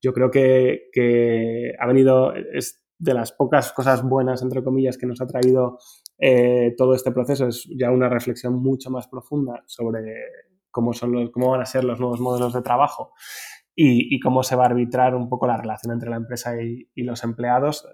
Yo 0.01 0.13
creo 0.13 0.31
que, 0.31 0.91
que 0.93 1.73
ha 1.79 1.87
venido, 1.87 2.35
es 2.35 2.85
de 2.99 3.15
las 3.15 3.33
pocas 3.33 3.73
cosas 3.73 4.03
buenas, 4.03 4.43
entre 4.43 4.63
comillas, 4.63 4.99
que 4.99 5.07
nos 5.07 5.21
ha 5.21 5.27
traído 5.27 5.79
eh, 6.19 6.75
todo 6.77 6.95
este 6.95 7.11
proceso 7.11 7.49
es 7.49 7.69
ya 7.77 7.91
una 7.91 8.09
reflexión 8.09 8.55
mucho 8.55 8.91
más 8.91 9.09
profunda 9.09 9.65
sobre 9.67 10.15
cómo, 10.71 10.93
son 10.93 11.13
los, 11.13 11.31
cómo 11.31 11.51
van 11.51 11.63
a 11.63 11.67
ser 11.67 11.83
los 11.83 11.99
nuevos 11.99 12.21
modelos 12.21 12.53
de 12.53 12.63
trabajo 12.63 13.13
y, 13.75 14.15
y 14.15 14.21
cómo 14.21 14.45
se 14.45 14.55
va 14.55 14.65
a 14.65 14.67
arbitrar 14.67 15.17
un 15.17 15.29
poco 15.29 15.49
la 15.49 15.57
relación 15.57 15.93
entre 15.93 16.11
la 16.11 16.17
empresa 16.17 16.63
y, 16.63 16.89
y, 16.95 17.03
los 17.03 17.25
empleados. 17.25 17.89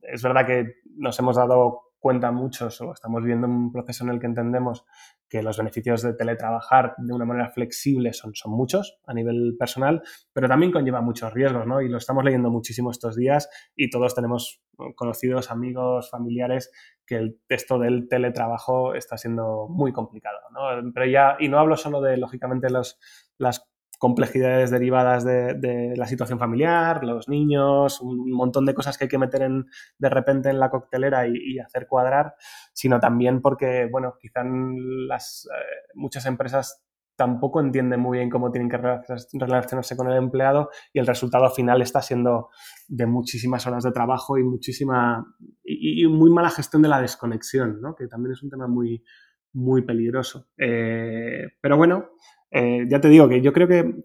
Es 0.00 0.22
verdad 0.22 0.46
que 0.46 0.66
nos 0.96 1.18
hemos 1.18 1.36
dado 1.36 1.93
cuenta 2.04 2.30
muchos 2.30 2.82
o 2.82 2.92
estamos 2.92 3.24
viendo 3.24 3.46
un 3.46 3.72
proceso 3.72 4.04
en 4.04 4.10
el 4.10 4.20
que 4.20 4.26
entendemos 4.26 4.84
que 5.26 5.42
los 5.42 5.56
beneficios 5.56 6.02
de 6.02 6.12
teletrabajar 6.12 6.94
de 6.98 7.14
una 7.14 7.24
manera 7.24 7.48
flexible 7.48 8.12
son, 8.12 8.34
son 8.34 8.52
muchos 8.52 8.98
a 9.06 9.14
nivel 9.14 9.56
personal, 9.58 10.02
pero 10.30 10.46
también 10.46 10.70
conlleva 10.70 11.00
muchos 11.00 11.32
riesgos, 11.32 11.66
¿no? 11.66 11.80
Y 11.80 11.88
lo 11.88 11.96
estamos 11.96 12.22
leyendo 12.22 12.50
muchísimo 12.50 12.90
estos 12.90 13.16
días 13.16 13.48
y 13.74 13.88
todos 13.88 14.14
tenemos 14.14 14.60
conocidos, 14.96 15.50
amigos, 15.50 16.10
familiares 16.10 16.70
que 17.06 17.16
el 17.16 17.40
texto 17.46 17.78
del 17.78 18.06
teletrabajo 18.06 18.94
está 18.94 19.16
siendo 19.16 19.66
muy 19.70 19.94
complicado, 19.94 20.40
¿no? 20.52 20.92
Pero 20.92 21.06
ya, 21.06 21.38
y 21.40 21.48
no 21.48 21.58
hablo 21.58 21.78
solo 21.78 22.02
de, 22.02 22.18
lógicamente, 22.18 22.68
los, 22.68 23.00
las 23.38 23.66
complejidades 23.98 24.70
derivadas 24.70 25.24
de, 25.24 25.94
la 25.96 26.06
situación 26.06 26.38
familiar, 26.38 27.04
los 27.04 27.28
niños, 27.28 28.00
un 28.00 28.30
montón 28.32 28.66
de 28.66 28.74
cosas 28.74 28.98
que 28.98 29.04
hay 29.04 29.08
que 29.08 29.18
meter 29.18 29.42
en, 29.42 29.66
de 29.98 30.08
repente 30.08 30.50
en 30.50 30.60
la 30.60 30.70
coctelera 30.70 31.26
y, 31.26 31.58
hacer 31.58 31.86
cuadrar, 31.86 32.34
sino 32.72 33.00
también 33.00 33.40
porque, 33.40 33.88
bueno, 33.90 34.16
quizás 34.20 34.44
las, 35.08 35.48
eh, 35.50 35.90
muchas 35.94 36.26
empresas 36.26 36.84
tampoco 37.16 37.60
entienden 37.60 38.00
muy 38.00 38.18
bien 38.18 38.30
cómo 38.30 38.50
tienen 38.50 38.68
que 38.68 38.76
relacionarse 38.76 39.96
con 39.96 40.10
el 40.10 40.16
empleado 40.16 40.70
y 40.92 40.98
el 40.98 41.06
resultado 41.06 41.48
final 41.50 41.80
está 41.80 42.02
siendo 42.02 42.48
de 42.88 43.06
muchísimas 43.06 43.66
horas 43.66 43.84
de 43.84 43.92
trabajo 43.92 44.36
y 44.36 44.42
muchísima 44.42 45.24
y, 45.62 46.06
muy 46.08 46.30
mala 46.30 46.50
gestión 46.50 46.82
de 46.82 46.88
la 46.88 47.00
desconexión, 47.00 47.80
¿no? 47.80 47.94
que 47.94 48.08
también 48.08 48.32
es 48.32 48.42
un 48.42 48.50
tema 48.50 48.66
muy, 48.66 49.04
muy 49.52 49.82
peligroso. 49.82 50.48
Eh, 50.58 51.52
pero 51.60 51.76
bueno, 51.76 52.10
eh, 52.56 52.86
ya 52.88 53.00
te 53.00 53.08
digo 53.08 53.28
que 53.28 53.42
yo 53.42 53.52
creo 53.52 53.66
que, 53.66 54.04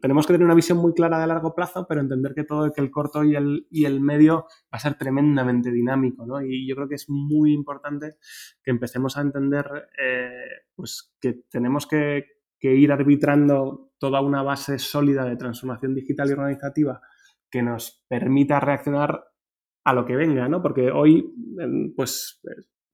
tenemos 0.00 0.26
que 0.26 0.32
tener 0.32 0.46
una 0.46 0.54
visión 0.54 0.78
muy 0.78 0.94
clara 0.94 1.20
de 1.20 1.26
largo 1.26 1.54
plazo, 1.54 1.84
pero 1.86 2.00
entender 2.00 2.32
que 2.34 2.44
todo 2.44 2.72
que 2.72 2.80
el 2.80 2.90
corto 2.90 3.22
y 3.22 3.36
el, 3.36 3.66
y 3.70 3.84
el 3.84 4.00
medio 4.00 4.46
va 4.72 4.78
a 4.78 4.78
ser 4.78 4.94
tremendamente 4.94 5.70
dinámico, 5.70 6.24
¿no? 6.24 6.40
Y 6.40 6.66
yo 6.66 6.74
creo 6.74 6.88
que 6.88 6.94
es 6.94 7.04
muy 7.10 7.52
importante 7.52 8.16
que 8.62 8.70
empecemos 8.70 9.18
a 9.18 9.20
entender 9.20 9.66
eh, 10.02 10.62
pues 10.74 11.14
que 11.20 11.44
tenemos 11.50 11.86
que, 11.86 12.32
ir 12.62 12.92
arbitrando 12.92 13.92
toda 13.98 14.22
una 14.22 14.42
base 14.42 14.78
sólida 14.78 15.26
de 15.26 15.36
transformación 15.36 15.94
digital 15.94 16.30
y 16.30 16.32
organizativa 16.32 17.02
que 17.50 17.62
nos 17.62 18.06
permita 18.08 18.58
reaccionar 18.58 19.22
a 19.84 19.92
lo 19.92 20.06
que 20.06 20.16
venga, 20.16 20.48
¿no? 20.48 20.62
Porque 20.62 20.90
hoy, 20.90 21.30
pues, 21.94 22.40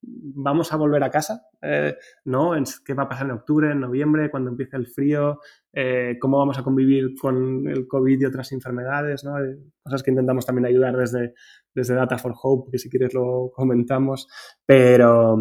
vamos 0.01 0.73
a 0.73 0.77
volver 0.77 1.03
a 1.03 1.09
casa, 1.09 1.47
eh, 1.61 1.95
¿no? 2.25 2.53
¿Qué 2.83 2.93
va 2.93 3.03
a 3.03 3.09
pasar 3.09 3.27
en 3.27 3.33
octubre, 3.33 3.71
en 3.71 3.79
noviembre, 3.79 4.31
cuando 4.31 4.49
empiece 4.49 4.77
el 4.77 4.87
frío? 4.87 5.39
Eh, 5.73 6.17
¿Cómo 6.19 6.37
vamos 6.37 6.57
a 6.57 6.63
convivir 6.63 7.15
con 7.19 7.67
el 7.67 7.87
COVID 7.87 8.21
y 8.21 8.25
otras 8.25 8.51
enfermedades? 8.51 9.23
¿no? 9.23 9.33
Cosas 9.83 10.03
que 10.03 10.11
intentamos 10.11 10.45
también 10.45 10.65
ayudar 10.65 10.97
desde, 10.97 11.33
desde 11.73 11.95
Data 11.95 12.17
for 12.17 12.33
Hope, 12.41 12.71
que 12.71 12.79
si 12.79 12.89
quieres 12.89 13.13
lo 13.13 13.51
comentamos, 13.53 14.27
pero, 14.65 15.37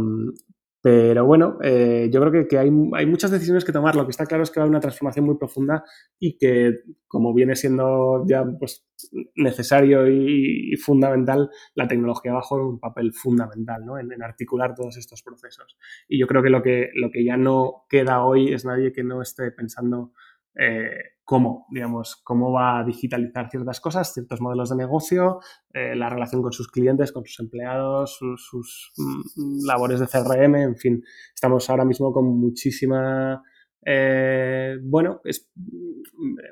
pero 0.82 1.26
bueno, 1.26 1.58
eh, 1.62 2.08
yo 2.10 2.20
creo 2.22 2.48
que, 2.48 2.58
hay, 2.58 2.70
muchas 2.70 3.30
decisiones 3.30 3.64
que 3.64 3.72
tomar. 3.72 3.96
Lo 3.96 4.06
que 4.06 4.12
está 4.12 4.24
claro 4.24 4.42
es 4.42 4.50
que 4.50 4.60
va 4.60 4.62
a 4.62 4.64
haber 4.64 4.70
una 4.70 4.80
transformación 4.80 5.26
muy 5.26 5.36
profunda 5.36 5.84
y 6.18 6.38
que, 6.38 6.72
como 7.06 7.34
viene 7.34 7.54
siendo 7.54 8.24
ya 8.26 8.44
pues, 8.58 8.86
necesario 9.34 10.08
y, 10.08 10.74
fundamental, 10.76 11.50
la 11.74 11.86
tecnología 11.86 12.32
va 12.32 12.38
a 12.38 12.42
jugar 12.42 12.64
un 12.64 12.80
papel 12.80 13.12
fundamental 13.12 13.84
¿no? 13.84 13.98
en, 13.98 14.22
articular 14.22 14.74
todos 14.74 14.96
estos 14.96 15.22
procesos. 15.22 15.76
Y 16.08 16.18
yo 16.18 16.26
creo 16.26 16.42
que 16.42 16.50
lo, 16.50 16.62
que 16.62 16.88
lo 16.94 17.10
que 17.10 17.24
ya 17.24 17.36
no 17.36 17.84
queda 17.90 18.24
hoy 18.24 18.52
es 18.52 18.64
nadie 18.64 18.92
que 18.92 19.04
no 19.04 19.20
esté 19.20 19.50
pensando 19.50 20.12
eh, 20.56 20.90
cómo, 21.24 21.66
digamos, 21.70 22.16
cómo 22.24 22.50
va 22.50 22.80
a 22.80 22.84
digitalizar 22.84 23.48
ciertas 23.50 23.80
cosas, 23.80 24.12
ciertos 24.12 24.40
modelos 24.40 24.70
de 24.70 24.76
negocio, 24.76 25.38
eh, 25.72 25.94
la 25.94 26.08
relación 26.08 26.42
con 26.42 26.52
sus 26.52 26.68
clientes, 26.68 27.12
con 27.12 27.24
sus 27.24 27.38
empleados, 27.38 28.18
sus, 28.18 28.92
mm, 28.96 29.64
labores 29.64 30.00
de 30.00 30.08
CRM, 30.08 30.56
en 30.56 30.76
fin, 30.76 31.04
estamos 31.32 31.70
ahora 31.70 31.84
mismo 31.84 32.12
con 32.12 32.26
muchísima, 32.26 33.42
eh, 33.86 34.78
bueno, 34.82 35.20
es 35.22 35.52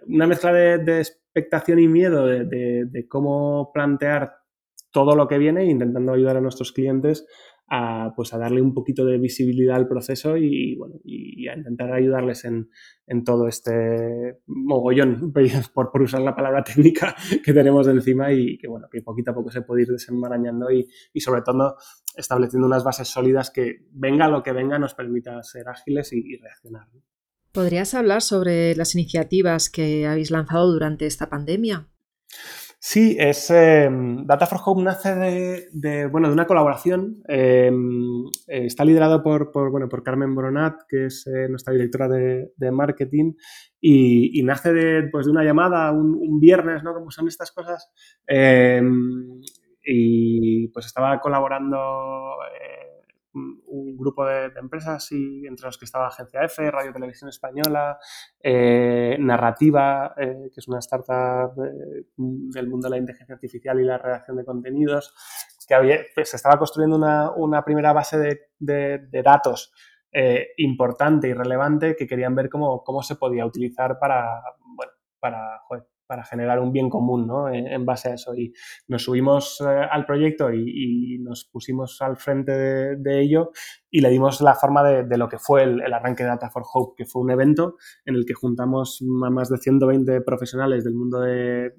una 0.06 0.28
mezcla 0.28 0.52
de, 0.52 1.00
expectación 1.00 1.80
y 1.80 1.88
miedo 1.88 2.26
de, 2.26 3.06
cómo 3.08 3.70
plantear 3.72 4.32
todo 4.92 5.16
lo 5.16 5.26
que 5.28 5.38
viene 5.38 5.64
intentando 5.64 6.12
ayudar 6.12 6.36
a 6.36 6.40
nuestros 6.40 6.72
clientes 6.72 7.26
a, 7.68 8.12
pues 8.16 8.32
a 8.32 8.38
darle 8.38 8.62
un 8.62 8.72
poquito 8.72 9.04
de 9.04 9.18
visibilidad 9.18 9.76
al 9.76 9.88
proceso 9.88 10.36
y, 10.36 10.74
bueno, 10.76 10.96
y, 11.04 11.48
a 11.48 11.56
intentar 11.56 11.92
ayudarles 11.92 12.44
en, 12.44 12.70
en, 13.06 13.24
todo 13.24 13.46
este 13.48 14.40
mogollón, 14.46 15.32
por, 15.74 15.90
por, 15.90 16.02
usar 16.02 16.20
la 16.20 16.34
palabra 16.34 16.64
técnica 16.64 17.14
que 17.44 17.52
tenemos 17.52 17.86
encima 17.88 18.32
y 18.32 18.58
que, 18.58 18.68
bueno, 18.68 18.88
que 18.90 19.02
poquito 19.02 19.30
a 19.30 19.34
poco 19.34 19.50
se 19.50 19.62
puede 19.62 19.82
ir 19.82 19.88
desenmarañando 19.88 20.70
y, 20.70 20.88
y 21.12 21.20
sobre 21.20 21.42
todo 21.42 21.76
estableciendo 22.18 22.66
unas 22.66 22.84
bases 22.84 23.08
sólidas 23.08 23.50
que 23.50 23.86
venga 23.92 24.28
lo 24.28 24.42
que 24.42 24.52
venga 24.52 24.78
nos 24.78 24.94
permita 24.94 25.42
ser 25.42 25.68
ágiles 25.68 26.12
y, 26.12 26.36
reaccionar. 26.36 26.88
¿Podrías 27.52 27.94
hablar 27.94 28.22
sobre 28.22 28.74
las 28.74 28.94
iniciativas 28.94 29.70
que 29.70 30.06
habéis 30.06 30.30
lanzado 30.30 30.70
durante 30.70 31.06
esta 31.06 31.30
pandemia? 31.30 31.88
Sí, 32.80 33.16
es 33.18 33.50
em, 33.50 34.24
Data 34.24 34.46
for 34.46 34.60
Hope 34.64 34.82
nace 34.82 35.68
de, 35.72 36.06
bueno, 36.06 36.28
de 36.28 36.34
una 36.34 36.46
colaboración. 36.46 37.22
Em, 37.26 38.24
eh, 38.46 38.66
está 38.66 38.84
liderado 38.84 39.20
por, 39.22 39.50
bueno, 39.70 39.88
por 39.88 40.04
Carmen 40.04 40.32
Boronat, 40.34 40.82
que 40.88 41.06
es 41.06 41.26
eh, 41.26 41.48
nuestra 41.48 41.72
directora 41.72 42.08
de, 42.08 42.70
marketing, 42.70 43.34
y, 43.80 44.42
nace 44.44 44.72
de, 44.72 45.08
pues, 45.10 45.26
de 45.26 45.32
una 45.32 45.42
llamada 45.44 45.90
un, 45.90 46.38
viernes, 46.40 46.84
¿no? 46.84 46.94
Como 46.94 47.10
son 47.10 47.26
estas 47.26 47.50
cosas. 47.50 47.90
Em, 48.26 49.40
y 49.84 50.68
pues 50.68 50.86
estaba 50.86 51.18
colaborando 51.20 51.76
eh, 52.54 52.87
un 53.34 53.96
grupo 53.96 54.24
de, 54.24 54.46
empresas 54.56 55.10
y 55.12 55.46
entre 55.46 55.66
los 55.66 55.78
que 55.78 55.84
estaba 55.84 56.08
Agencia 56.08 56.42
F, 56.42 56.70
Radio 56.70 56.92
Televisión 56.92 57.28
Española, 57.28 57.98
eh, 58.42 59.16
Narrativa, 59.20 60.14
eh, 60.16 60.50
que 60.52 60.60
es 60.60 60.68
una 60.68 60.78
startup 60.78 61.52
eh, 61.62 62.06
del 62.16 62.68
mundo 62.68 62.86
de 62.86 62.90
la 62.90 62.98
inteligencia 62.98 63.34
artificial 63.34 63.80
y 63.80 63.84
la 63.84 63.98
redacción 63.98 64.36
de 64.36 64.44
contenidos, 64.44 65.14
que 65.66 65.74
había, 65.74 65.98
pues, 66.14 66.30
se 66.30 66.36
estaba 66.36 66.58
construyendo 66.58 66.96
una, 67.36 67.64
primera 67.64 67.92
base 67.92 68.38
de, 68.58 69.22
datos 69.22 69.72
importante 70.56 71.28
y 71.28 71.34
relevante 71.34 71.94
que 71.94 72.06
querían 72.06 72.34
ver 72.34 72.48
cómo, 72.48 72.82
cómo 72.82 73.02
se 73.02 73.16
podía 73.16 73.44
utilizar 73.44 73.98
para, 73.98 74.42
bueno, 74.64 74.92
para, 75.20 75.62
para 76.08 76.24
generar 76.24 76.58
un 76.58 76.72
bien 76.72 76.88
común 76.88 77.26
¿no? 77.26 77.48
en, 77.52 77.84
base 77.84 78.08
a 78.08 78.14
eso. 78.14 78.34
Y 78.34 78.52
nos 78.88 79.04
subimos 79.04 79.60
eh, 79.60 79.64
al 79.64 80.06
proyecto 80.06 80.52
y, 80.52 81.18
nos 81.20 81.44
pusimos 81.44 82.00
al 82.00 82.16
frente 82.16 82.52
de, 82.96 83.20
ello 83.20 83.50
y 83.90 84.00
le 84.00 84.08
dimos 84.08 84.40
la 84.40 84.54
forma 84.54 84.82
de, 84.82 85.18
lo 85.18 85.28
que 85.28 85.38
fue 85.38 85.64
el, 85.64 85.92
arranque 85.92 86.22
de 86.22 86.30
Data 86.30 86.50
for 86.50 86.64
Hope, 86.72 86.94
que 86.96 87.04
fue 87.04 87.22
un 87.22 87.30
evento 87.30 87.76
en 88.06 88.14
el 88.14 88.24
que 88.24 88.34
juntamos 88.34 89.02
a 89.02 89.30
más 89.30 89.50
de 89.50 89.58
120 89.58 90.22
profesionales 90.22 90.84
del 90.84 90.94
mundo 90.94 91.20
de, 91.20 91.74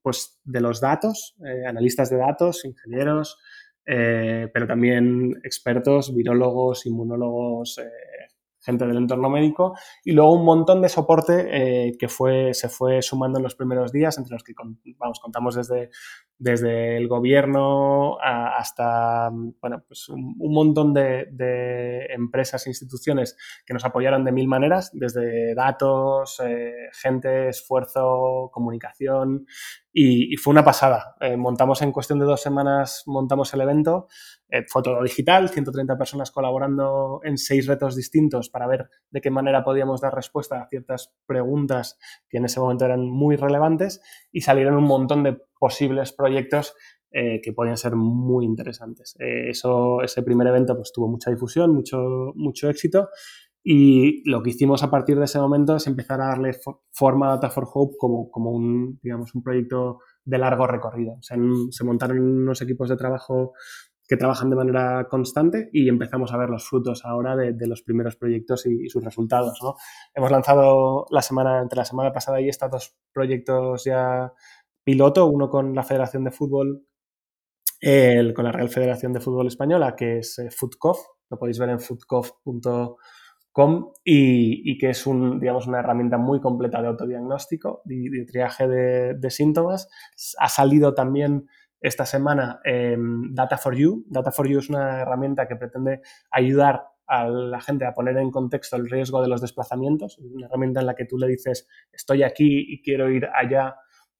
pues, 0.00 0.40
de 0.44 0.60
los 0.60 0.80
datos, 0.80 1.36
eh, 1.44 1.66
analistas 1.66 2.08
de 2.08 2.16
datos, 2.16 2.64
ingenieros, 2.64 3.38
eh, 3.84 4.48
pero 4.54 4.66
también 4.66 5.34
expertos, 5.44 6.14
virólogos, 6.14 6.86
inmunólogos, 6.86 7.78
gente 8.66 8.86
del 8.86 8.96
entorno 8.96 9.30
médico 9.30 9.74
y 10.04 10.12
luego 10.12 10.32
un 10.32 10.44
montón 10.44 10.82
de 10.82 10.88
soporte 10.88 11.46
eh, 11.50 11.96
que 11.96 12.08
fue, 12.08 12.52
se 12.52 12.68
fue 12.68 13.00
sumando 13.00 13.38
en 13.38 13.44
los 13.44 13.54
primeros 13.54 13.92
días, 13.92 14.18
entre 14.18 14.32
los 14.32 14.42
que 14.42 14.52
vamos, 14.98 15.20
contamos 15.20 15.54
desde, 15.54 15.90
desde 16.38 16.96
el 16.96 17.08
gobierno 17.08 18.18
hasta 18.20 19.30
bueno, 19.32 19.82
pues 19.86 20.08
un, 20.08 20.34
montón 20.38 20.92
de, 20.92 22.06
empresas 22.10 22.66
e 22.66 22.70
instituciones 22.70 23.36
que 23.64 23.74
nos 23.74 23.84
apoyaron 23.84 24.24
de 24.24 24.32
mil 24.32 24.48
maneras, 24.48 24.90
desde 24.92 25.54
datos, 25.54 26.40
eh, 26.44 26.88
gente, 26.92 27.48
esfuerzo, 27.48 28.50
comunicación 28.52 29.46
y, 29.92 30.36
fue 30.36 30.52
una 30.52 30.64
pasada. 30.64 31.16
Eh, 31.20 31.36
montamos 31.38 31.80
en 31.80 31.90
cuestión 31.90 32.18
de 32.18 32.26
dos 32.26 32.42
semanas, 32.42 33.04
montamos 33.06 33.54
el 33.54 33.62
evento, 33.62 34.08
eh, 34.50 34.64
digital, 35.02 35.48
130 35.48 35.96
personas 35.96 36.30
colaborando 36.30 37.20
en 37.24 37.38
seis 37.38 37.66
retos 37.66 37.96
distintos 37.96 38.50
para 38.50 38.66
ver 38.66 38.90
de 39.10 39.20
qué 39.20 39.30
manera 39.30 39.64
podíamos 39.64 40.02
dar 40.02 40.14
respuesta 40.14 40.60
a 40.60 40.68
ciertas 40.68 41.14
preguntas 41.26 41.98
que 42.28 42.36
en 42.38 42.44
ese 42.44 42.60
momento 42.60 42.84
eran 42.84 43.08
muy 43.08 43.36
relevantes 43.36 44.02
y 44.30 44.42
salieron 44.42 44.76
un 44.76 44.84
montón 44.84 45.22
de 45.22 45.38
posibles 45.58 46.12
proyectos 46.12 46.74
eh, 47.10 47.40
que 47.42 47.52
podían 47.52 47.76
ser 47.76 47.96
muy 47.96 48.44
interesantes. 48.44 49.14
eso, 49.18 50.02
ese 50.02 50.22
primer 50.22 50.46
evento 50.48 50.76
pues, 50.76 50.92
tuvo 50.92 51.08
mucha 51.08 51.30
difusión, 51.30 51.74
mucho, 51.74 52.32
mucho 52.34 52.68
éxito 52.68 53.08
y 53.68 54.22
lo 54.30 54.44
que 54.44 54.50
hicimos 54.50 54.84
a 54.84 54.90
partir 54.92 55.18
de 55.18 55.24
ese 55.24 55.40
momento 55.40 55.74
es 55.74 55.88
empezar 55.88 56.20
a 56.20 56.28
darle 56.28 56.52
forma 56.92 57.26
a 57.26 57.34
Data 57.34 57.50
for 57.50 57.66
Hope 57.74 57.96
como, 57.98 58.30
como 58.30 58.52
un, 58.52 59.00
digamos, 59.02 59.34
un 59.34 59.42
proyecto 59.42 59.98
de 60.24 60.38
largo 60.38 60.68
recorrido. 60.68 61.18
se 61.20 61.84
montaron 61.84 62.20
unos 62.20 62.62
equipos 62.62 62.88
de 62.88 62.96
trabajo 62.96 63.54
que 64.06 64.16
trabajan 64.16 64.50
de 64.50 64.56
manera 64.56 65.08
constante 65.08 65.68
y 65.72 65.88
empezamos 65.88 66.32
a 66.32 66.36
ver 66.36 66.48
los 66.48 66.68
frutos 66.68 67.04
ahora 67.04 67.34
de, 67.34 67.66
los 67.66 67.82
primeros 67.82 68.14
proyectos 68.14 68.66
y, 68.66 68.88
sus 68.88 69.02
resultados. 69.02 69.58
¿no? 69.60 69.74
Hemos 70.14 70.30
lanzado 70.30 71.06
la 71.10 71.22
semana, 71.22 71.60
entre 71.60 71.78
la 71.78 71.84
semana 71.84 72.12
pasada 72.12 72.40
y 72.40 72.48
esta 72.48 72.68
dos 72.68 72.96
proyectos 73.12 73.84
ya 73.84 74.32
piloto, 74.86 75.26
uno 75.26 75.50
con 75.50 75.74
la 75.74 75.82
Federación 75.82 76.22
de 76.22 76.30
Fútbol, 76.30 76.86
el, 77.80 78.32
con 78.32 78.44
la 78.44 78.52
Real 78.52 78.68
Federación 78.68 79.12
de 79.12 79.18
Fútbol 79.18 79.48
Española, 79.48 79.96
que 79.96 80.18
es 80.18 80.38
eh, 80.38 80.48
lo 81.28 81.38
podéis 81.40 81.58
ver 81.58 81.70
en 81.70 81.80
foodcof.com 81.80 82.96
y, 84.04 84.78
que 84.78 84.90
es 84.90 85.04
un, 85.08 85.40
digamos, 85.40 85.66
una 85.66 85.80
herramienta 85.80 86.18
muy 86.18 86.40
completa 86.40 86.80
de 86.80 86.86
autodiagnóstico 86.86 87.82
y 87.84 88.10
de, 88.10 88.26
triaje 88.26 88.68
de, 88.68 89.30
síntomas. 89.30 89.88
Ha 90.38 90.48
salido 90.48 90.94
también 90.94 91.48
esta 91.80 92.06
semana 92.06 92.60
Data 93.32 93.58
for 93.58 93.74
You. 93.74 94.04
Data 94.08 94.30
for 94.30 94.46
You 94.46 94.60
es 94.60 94.70
una 94.70 95.00
herramienta 95.00 95.48
que 95.48 95.56
pretende 95.56 96.02
ayudar 96.30 96.84
a 97.08 97.26
la 97.26 97.60
gente 97.60 97.86
a 97.86 97.92
poner 97.92 98.18
en 98.18 98.30
contexto 98.30 98.76
el 98.76 98.88
riesgo 98.88 99.20
de 99.20 99.28
los 99.28 99.40
desplazamientos. 99.40 100.16
Una 100.18 100.46
herramienta 100.46 100.78
en 100.78 100.86
la 100.86 100.94
que 100.94 101.06
tú 101.06 101.18
le 101.18 101.26
dices, 101.26 101.66
estoy 101.90 102.22
aquí 102.22 102.66
y 102.68 102.80
quiero 102.82 103.10
ir 103.10 103.26
allá 103.34 103.74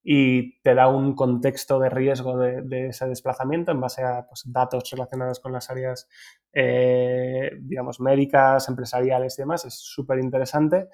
y 0.09 0.61
te 0.61 0.73
da 0.77 0.87
un 0.87 1.16
contexto 1.16 1.81
de 1.81 1.90
riesgo 1.90 2.38
de, 2.38 2.87
ese 2.87 3.09
desplazamiento 3.09 3.73
en 3.73 3.81
base 3.81 4.05
a 4.05 4.25
pues, 4.25 4.45
datos 4.47 4.88
relacionados 4.92 5.40
con 5.40 5.53
las 5.53 5.69
áreas, 5.69 6.09
eh, 6.53 7.51
digamos, 7.61 7.99
médicas, 7.99 8.69
empresariales 8.69 9.37
y 9.37 9.42
demás. 9.42 9.64
Es 9.64 9.75
súper 9.75 10.21
interesante. 10.21 10.87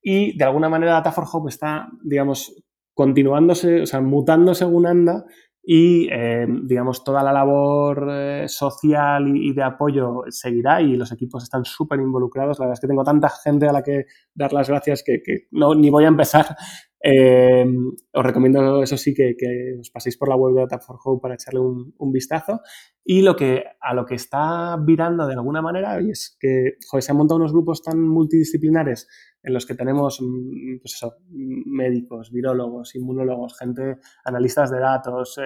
Y 0.00 0.38
de 0.38 0.44
alguna 0.44 0.68
manera 0.68 0.92
Data 0.92 1.10
for 1.10 1.24
Hope 1.32 1.48
está, 1.48 1.88
digamos, 2.04 2.62
continuándose, 2.94 3.82
o 3.82 3.86
sea, 3.86 4.00
mutando 4.00 4.54
según 4.54 4.86
anda 4.86 5.24
y, 5.60 6.08
eh, 6.08 6.46
digamos, 6.62 7.02
toda 7.02 7.24
la 7.24 7.32
labor 7.32 8.06
eh, 8.08 8.44
social 8.46 9.36
y, 9.36 9.52
de 9.52 9.64
apoyo 9.64 10.22
seguirá 10.28 10.80
y 10.80 10.94
los 10.94 11.10
equipos 11.10 11.42
están 11.42 11.64
súper 11.64 11.98
involucrados. 11.98 12.60
La 12.60 12.66
verdad 12.66 12.74
es 12.74 12.80
que 12.80 12.86
tengo 12.86 13.02
tanta 13.02 13.30
gente 13.30 13.66
a 13.66 13.72
la 13.72 13.82
que 13.82 14.04
dar 14.32 14.52
las 14.52 14.68
gracias 14.68 15.02
que, 15.02 15.20
que 15.24 15.48
no, 15.50 15.74
ni 15.74 15.90
voy 15.90 16.04
a 16.04 16.08
empezar 16.08 16.56
eh, 17.02 17.64
os 18.12 18.24
recomiendo, 18.24 18.82
eso 18.82 18.96
sí, 18.96 19.14
que, 19.14 19.34
os 19.80 19.90
paséis 19.90 20.16
por 20.18 20.28
la 20.28 20.36
web 20.36 20.54
de 20.54 20.60
Data 20.62 20.78
for 20.78 20.98
Hope 21.02 21.22
para 21.22 21.34
echarle 21.34 21.60
un, 21.60 22.12
vistazo. 22.12 22.60
Y 23.04 23.22
lo 23.22 23.36
que, 23.36 23.64
a 23.80 23.94
lo 23.94 24.04
que 24.04 24.14
está 24.14 24.76
virando 24.76 25.26
de 25.26 25.34
alguna 25.34 25.62
manera 25.62 25.98
es 25.98 26.36
que 26.38 26.76
se 26.78 27.10
han 27.10 27.16
montado 27.16 27.38
unos 27.38 27.52
grupos 27.52 27.82
tan 27.82 28.00
multidisciplinares 28.06 29.08
en 29.42 29.54
los 29.54 29.64
que 29.64 29.74
tenemos 29.74 30.20
mm, 30.20 30.80
pues 30.82 30.94
eso, 30.94 31.16
médicos, 31.30 32.30
virólogos, 32.30 32.94
inmunólogos, 32.94 33.56
gente, 33.58 33.96
analistas 34.24 34.70
de 34.70 34.80
datos. 34.80 35.40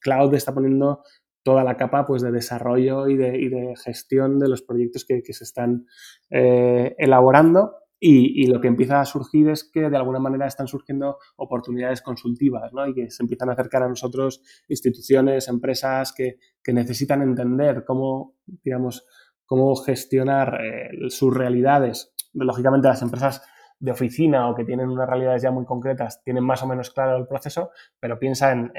Cloud 0.00 0.34
está 0.34 0.52
poniendo 0.52 1.02
toda 1.42 1.64
la 1.64 1.76
capa 1.76 2.04
pues, 2.04 2.22
de 2.22 2.32
desarrollo 2.32 3.08
y 3.08 3.16
de, 3.16 3.74
gestión 3.82 4.38
de 4.38 4.48
los 4.48 4.62
proyectos 4.62 5.04
que, 5.04 5.22
se 5.32 5.44
están 5.44 5.86
eh, 6.30 6.94
elaborando 6.98 7.76
y, 8.02 8.46
lo 8.46 8.60
que 8.60 8.68
empieza 8.68 9.00
a 9.00 9.04
surgir 9.04 9.50
es 9.50 9.62
que 9.70 9.90
de 9.90 9.96
alguna 9.96 10.18
manera 10.18 10.46
están 10.46 10.66
surgiendo 10.66 11.18
oportunidades 11.36 12.00
consultivas 12.00 12.72
¿no? 12.72 12.86
y 12.86 12.94
que 12.94 13.10
se 13.10 13.22
empiezan 13.22 13.50
a 13.50 13.52
acercar 13.52 13.82
a 13.82 13.88
nosotros 13.88 14.42
instituciones, 14.68 15.48
empresas 15.48 16.12
que, 16.12 16.38
necesitan 16.72 17.20
entender 17.20 17.84
cómo, 17.84 18.36
digamos, 18.46 19.04
cómo 19.44 19.74
gestionar 19.74 20.60
eh, 20.62 21.10
sus 21.10 21.36
realidades. 21.36 22.14
Lógicamente 22.32 22.86
las 22.86 23.02
empresas 23.02 23.42
de 23.80 23.90
oficina 23.90 24.48
o 24.48 24.54
que 24.54 24.64
tienen 24.64 24.88
unas 24.88 25.08
realidades 25.08 25.42
ya 25.42 25.50
muy 25.50 25.64
concretas 25.64 26.22
tienen 26.22 26.44
más 26.44 26.62
o 26.62 26.68
menos 26.68 26.90
claro 26.90 27.16
el 27.16 27.26
proceso, 27.26 27.70
pero 27.98 28.20
piensa 28.20 28.52
en, 28.52 28.70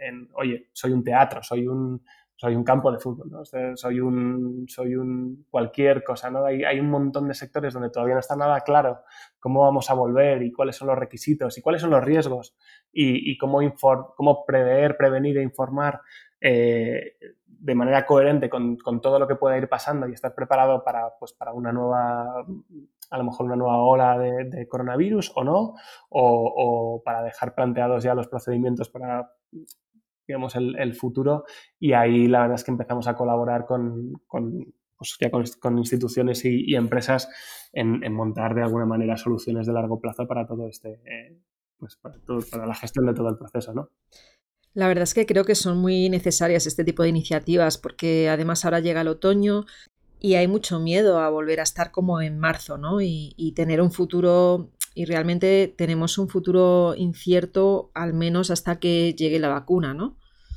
en 0.00 0.28
oye, 0.34 0.68
soy 0.72 0.92
un 0.92 1.04
teatro, 1.04 1.42
soy 1.42 1.68
un, 1.68 2.02
soy 2.40 2.56
un 2.56 2.64
campo 2.64 2.90
de 2.90 2.98
fútbol, 2.98 3.30
¿no? 3.30 3.44
soy 3.44 4.00
un, 4.00 4.64
soy 4.66 4.96
un 4.96 5.44
cualquier 5.50 6.02
cosa, 6.02 6.30
¿no? 6.30 6.46
Hay, 6.46 6.64
hay, 6.64 6.80
un 6.80 6.88
montón 6.88 7.28
de 7.28 7.34
sectores 7.34 7.74
donde 7.74 7.90
todavía 7.90 8.14
no 8.14 8.20
está 8.20 8.34
nada 8.34 8.58
claro 8.62 9.02
cómo 9.38 9.60
vamos 9.60 9.90
a 9.90 9.94
volver 9.94 10.42
y 10.42 10.50
cuáles 10.50 10.76
son 10.76 10.88
los 10.88 10.98
requisitos 10.98 11.58
y 11.58 11.60
cuáles 11.60 11.82
son 11.82 11.90
los 11.90 12.02
riesgos 12.02 12.56
y, 12.94 13.30
y 13.30 13.36
cómo, 13.36 13.60
cómo 14.16 14.46
prever, 14.46 14.96
prevenir 14.96 15.36
e 15.36 15.42
informar 15.42 16.00
eh, 16.40 17.18
de 17.46 17.74
manera 17.74 18.06
coherente 18.06 18.48
con, 18.48 18.78
con, 18.78 19.02
todo 19.02 19.18
lo 19.18 19.28
que 19.28 19.36
pueda 19.36 19.58
ir 19.58 19.68
pasando 19.68 20.08
y 20.08 20.14
estar 20.14 20.34
preparado 20.34 20.82
para, 20.82 21.10
pues, 21.18 21.34
para 21.34 21.52
una 21.52 21.72
nueva, 21.72 22.46
a 23.10 23.18
lo 23.18 23.24
mejor 23.24 23.44
una 23.44 23.56
nueva 23.56 23.82
ola 23.82 24.18
de, 24.18 24.66
coronavirus 24.66 25.30
o 25.34 25.44
no, 25.44 25.74
o 26.08 27.02
para 27.04 27.22
dejar 27.22 27.54
planteados 27.54 28.02
ya 28.02 28.14
los 28.14 28.28
procedimientos 28.28 28.88
para 28.88 29.30
digamos, 30.30 30.54
el, 30.56 30.94
futuro 30.94 31.44
y 31.78 31.92
ahí 31.92 32.26
la 32.28 32.42
verdad 32.42 32.54
es 32.54 32.64
que 32.64 32.70
empezamos 32.70 33.08
a 33.08 33.14
colaborar 33.14 33.66
con, 33.66 34.12
con, 34.26 34.72
pues 34.96 35.16
con, 35.60 35.78
instituciones 35.78 36.44
y, 36.44 36.74
empresas 36.74 37.28
en, 37.72 38.12
montar 38.12 38.54
de 38.54 38.62
alguna 38.62 38.86
manera 38.86 39.16
soluciones 39.16 39.66
de 39.66 39.72
largo 39.72 40.00
plazo 40.00 40.26
para 40.26 40.46
todo 40.46 40.68
este, 40.68 41.00
eh, 41.04 41.38
pues 41.78 41.96
para, 41.96 42.16
para 42.50 42.66
la 42.66 42.74
gestión 42.74 43.06
de 43.06 43.14
todo 43.14 43.28
el 43.28 43.36
proceso, 43.36 43.74
¿no? 43.74 43.88
La 44.72 44.86
verdad 44.86 45.02
es 45.02 45.14
que 45.14 45.26
creo 45.26 45.44
que 45.44 45.56
son 45.56 45.78
muy 45.78 46.08
necesarias 46.08 46.66
este 46.66 46.84
tipo 46.84 47.02
de 47.02 47.08
iniciativas 47.08 47.76
porque 47.76 48.28
además 48.28 48.64
ahora 48.64 48.78
llega 48.78 49.00
el 49.00 49.08
otoño 49.08 49.64
y 50.20 50.34
hay 50.34 50.46
mucho 50.46 50.78
miedo 50.78 51.18
a 51.18 51.30
volver 51.30 51.60
a 51.60 51.64
estar 51.64 51.90
como 51.90 52.20
en 52.20 52.38
marzo, 52.38 52.78
¿no? 52.78 53.00
Y, 53.00 53.52
tener 53.56 53.80
un 53.80 53.90
futuro, 53.90 54.70
y 54.94 55.04
realmente 55.04 55.72
tenemos 55.76 56.18
un 56.18 56.28
futuro 56.28 56.94
incierto 56.96 57.90
al 57.94 58.14
menos 58.14 58.50
hasta 58.50 58.78
que 58.78 59.14
llegue 59.14 59.38
la 59.38 59.48
vacuna, 59.48 59.94
¿no? 59.94 60.16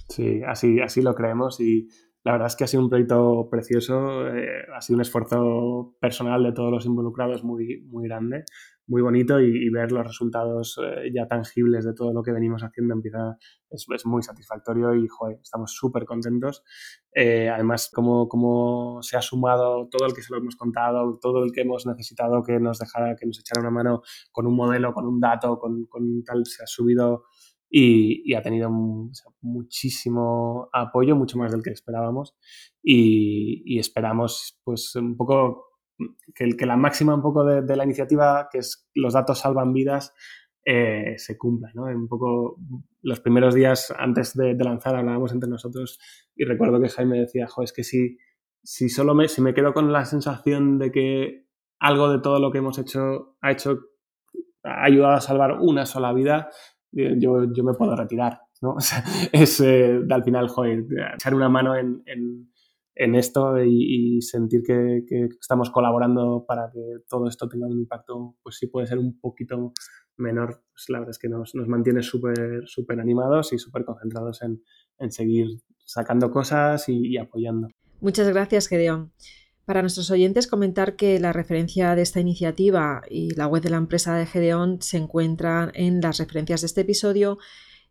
Sí, 0.10 0.41
así, 0.48 0.80
así 0.80 1.02
lo 1.02 1.15
creemos 1.15 1.60
y 1.60 1.88
la 2.24 2.34
verdad 2.34 2.48
es 2.48 2.56
que 2.56 2.63
ha 2.63 2.67
sido 2.67 2.84
un 2.84 2.89
proyecto 2.89 3.48
precioso, 3.50 4.28
eh, 4.28 4.65
ha 4.74 4.82
sido 4.82 4.98
un 4.98 5.02
esfuerzo 5.02 5.96
personal 6.00 6.43
de 6.43 6.54
todos 6.54 6.72
los 6.72 6.86
involucrados 6.86 7.43
muy, 7.43 7.82
muy 7.89 8.08
grande, 8.08 8.46
muy 8.88 9.02
bonito 9.02 9.39
y, 9.39 9.69
ver 9.69 9.91
los 9.91 10.06
resultados 10.06 10.80
eh, 10.84 11.12
ya 11.13 11.28
tangibles 11.28 11.86
de 11.86 11.93
todo 11.93 12.13
lo 12.13 12.22
que 12.22 12.32
venimos 12.32 12.63
haciendo 12.63 12.93
empieza, 12.93 13.38
es, 13.69 13.86
es 13.93 14.06
muy 14.06 14.22
satisfactorio 14.24 14.93
y 14.96 15.08
joder, 15.08 15.39
estamos 15.41 15.74
súper 15.74 16.06
contentos. 16.06 16.63
Eh, 17.13 17.50
además, 17.50 17.89
como, 17.93 18.28
como 18.28 19.02
se 19.02 19.17
ha 19.17 19.22
sumado 19.22 19.88
todo 19.89 20.08
el 20.08 20.13
que 20.13 20.22
se 20.22 20.34
lo 20.34 20.39
hemos 20.39 20.56
contado, 20.56 21.17
todo 21.19 21.43
el 21.43 21.52
que 21.52 21.62
hemos 21.62 21.86
necesitado 21.86 22.43
que 22.43 22.60
nos 22.60 22.80
dejara, 22.80 23.15
que 23.15 23.26
nos 23.26 23.39
echara 23.39 23.62
una 23.62 23.72
mano 23.72 24.02
con 24.32 24.48
un 24.48 24.56
modelo, 24.56 24.93
con 24.93 25.08
un 25.08 25.19
dato, 25.19 25.58
con, 25.60 25.86
con 25.86 26.24
tal, 26.24 26.46
se 26.46 26.63
ha 26.63 26.67
subido 26.67 27.24
y, 27.76 28.34
ha 28.36 28.41
tenido 28.43 28.69
muchísimo 29.41 30.69
apoyo, 30.72 31.15
mucho 31.15 31.39
más 31.39 31.52
del 31.52 31.63
que 31.63 31.72
esperábamos 31.72 32.36
y, 32.84 33.80
esperamos 33.80 34.60
pues 34.63 34.96
un 34.96 35.17
poco 35.17 35.73
que, 36.36 36.49
que, 36.58 36.65
la 36.65 36.77
máxima 36.77 37.15
un 37.15 37.21
poco 37.21 37.43
de, 37.43 37.75
la 37.75 37.84
iniciativa, 37.84 38.49
que 38.51 38.60
es 38.60 38.89
los 38.95 39.13
datos 39.13 39.39
salvan 39.39 39.73
vidas, 39.73 40.13
eh, 40.65 41.15
se 41.17 41.38
cumpla. 41.38 41.71
¿no? 41.73 41.84
Un 41.84 42.08
poco 42.08 42.58
los 43.01 43.19
primeros 43.19 43.53
días 43.53 43.93
antes 43.97 44.36
de, 44.36 44.56
lanzar 44.56 44.95
hablábamos 44.95 45.32
entre 45.34 45.49
nosotros 45.49 45.99
y 46.36 46.45
recuerdo 46.45 46.82
que 46.82 46.89
Jaime 46.89 47.19
decía, 47.19 47.47
jo, 47.47 47.63
es 47.63 47.73
que 47.73 47.84
si, 47.84 48.17
si 48.63 48.89
solo 48.89 49.13
me, 49.13 49.27
si 49.27 49.41
me 49.41 49.53
quedo 49.53 49.73
con 49.73 49.91
la 49.91 50.06
sensación 50.06 50.79
de 50.79 50.91
que 50.91 51.47
algo 51.79 52.10
de 52.10 52.19
todo 52.19 52.39
lo 52.39 52.51
que 52.51 52.60
hemos 52.60 52.79
hecho 52.79 53.36
ha 53.41 53.51
hecho 53.51 53.79
ha 54.63 54.86
ayudado 54.86 55.15
a 55.15 55.21
salvar 55.21 55.60
una 55.60 55.86
sola 55.86 56.13
vida, 56.13 56.49
yo, 56.91 57.51
yo 57.53 57.63
me 57.63 57.73
puedo 57.73 57.95
retirar, 57.95 58.39
¿no? 58.62 58.77
Es 59.32 59.60
eh, 59.60 59.99
al 60.10 60.23
final, 60.23 60.47
joder, 60.47 60.86
echar 61.15 61.36
una 61.36 61.49
mano 61.49 61.75
en, 61.75 62.53
en 62.95 63.15
esto 63.15 63.62
y, 63.63 64.21
sentir 64.21 64.62
que, 64.63 65.03
estamos 65.39 65.69
colaborando 65.71 66.45
para 66.47 66.69
que 66.71 66.82
todo 67.10 67.27
esto 67.27 67.47
tenga 67.49 67.67
un 67.67 67.79
impacto, 67.79 68.36
pues 68.43 68.58
sí 68.58 68.67
puede 68.67 68.88
ser 68.88 68.99
un 68.99 69.19
poquito 69.19 69.73
menor, 70.17 70.63
pues 70.71 70.89
la 70.89 70.99
verdad 70.99 71.12
es 71.12 71.19
que 71.19 71.29
nos, 71.29 71.53
mantiene 71.56 72.03
súper 72.03 72.99
animados 72.99 73.53
y 73.53 73.58
súper 73.58 73.84
concentrados 73.84 74.41
en, 74.43 74.62
en, 74.99 75.12
seguir 75.12 75.47
sacando 75.86 76.29
cosas 76.29 76.88
y, 76.88 77.08
y 77.08 77.17
apoyando. 77.17 77.67
Muchas 77.99 78.27
gracias, 78.29 78.67
Gedeón. 78.67 79.12
Para 79.65 79.82
nuestros 79.82 80.12
oyentes, 80.12 80.47
comentar 80.47 80.97
que 80.97 81.19
la 81.19 81.32
referencia 81.32 81.95
de 81.95 82.01
esta 82.01 82.19
iniciativa 82.19 83.01
y 83.10 83.34
la 83.36 83.47
web 83.47 83.63
de 83.63 83.69
la 83.69 83.77
empresa 83.77 84.13
de 84.15 84.25
Gedeon 84.25 84.82
se 84.82 84.97
encuentran 84.97 85.71
en 85.73 86.01
las 86.01 86.17
referencias 86.17 86.62
de 86.62 86.67
este 86.67 86.82
episodio. 86.82 87.38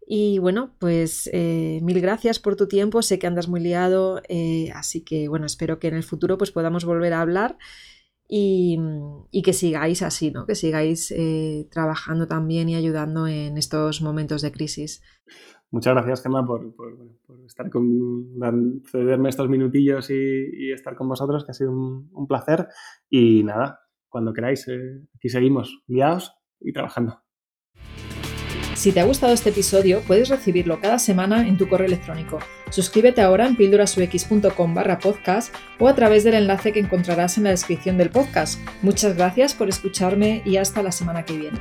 Y 0.07 0.39
bueno, 0.39 0.75
pues 0.79 1.31
eh, 1.33 1.81
mil 1.83 2.01
gracias 2.01 2.39
por 2.39 2.57
tu 2.57 2.67
tiempo. 2.67 3.03
Sé 3.03 3.19
que 3.19 3.27
andas 3.27 3.49
muy 3.49 3.61
liado, 3.61 4.21
eh, 4.29 4.71
así 4.75 5.05
que 5.05 5.29
bueno, 5.29 5.47
espero 5.47 5.79
que 5.79 5.89
en 5.89 5.95
el 5.95 6.03
futuro 6.03 6.39
pues 6.39 6.51
podamos 6.51 6.85
volver 6.85 7.13
a 7.13 7.21
hablar 7.21 7.57
y, 8.29 8.79
que 9.45 9.53
sigáis 9.53 10.03
así, 10.03 10.31
¿no? 10.31 10.47
Que 10.47 10.55
sigáis 10.55 11.13
eh, 11.13 11.69
trabajando 11.71 12.27
también 12.27 12.69
y 12.69 12.77
ayudando 12.77 13.27
en 13.27 13.59
estos 13.59 14.03
momentos 14.03 14.43
de 14.43 14.53
crisis. 14.53 15.03
Muchas 15.71 15.95
gracias, 15.95 16.23
Gemma, 16.23 16.47
por, 16.47 16.75
por, 16.75 16.95
estar 17.47 17.71
con, 17.71 18.83
cederme 18.91 19.29
estos 19.29 19.49
minutillos 19.49 20.11
y, 20.11 20.73
estar 20.73 20.97
con 20.97 21.09
vosotros, 21.09 21.45
que 21.45 21.53
ha 21.53 21.55
sido 21.55 21.73
un, 21.73 22.27
placer. 22.27 22.69
Y 23.09 23.45
nada, 23.45 23.81
cuando 24.09 24.33
queráis, 24.33 24.67
aquí 25.15 25.29
seguimos, 25.29 25.83
guiados 25.87 26.35
y 26.61 26.73
trabajando. 26.73 27.22
Si 28.75 28.91
te 28.91 29.01
ha 29.01 29.05
gustado 29.05 29.33
este 29.33 29.51
episodio, 29.51 30.01
puedes 30.01 30.29
recibirlo 30.29 30.81
cada 30.81 30.99
semana 30.99 31.47
en 31.47 31.57
tu 31.57 31.69
correo 31.69 31.87
electrónico. 31.87 32.39
Suscríbete 32.71 33.21
ahora 33.21 33.47
en 33.47 33.55
píldorasux.com 33.55 34.75
barra 34.75 34.99
podcast 34.99 35.55
o 35.79 35.89
a 35.89 35.95
través 35.95 36.25
del 36.25 36.35
enlace 36.35 36.73
que 36.73 36.81
encontrarás 36.81 37.37
en 37.37 37.45
la 37.45 37.51
descripción 37.51 37.99
del 37.99 38.11
podcast. 38.11 38.61
Muchas 38.81 39.17
gracias 39.17 39.55
por 39.55 39.69
escucharme 39.69 40.43
y 40.45 40.57
hasta 40.57 40.83
la 40.83 40.91
semana 40.91 41.25
que 41.25 41.37
viene. 41.37 41.61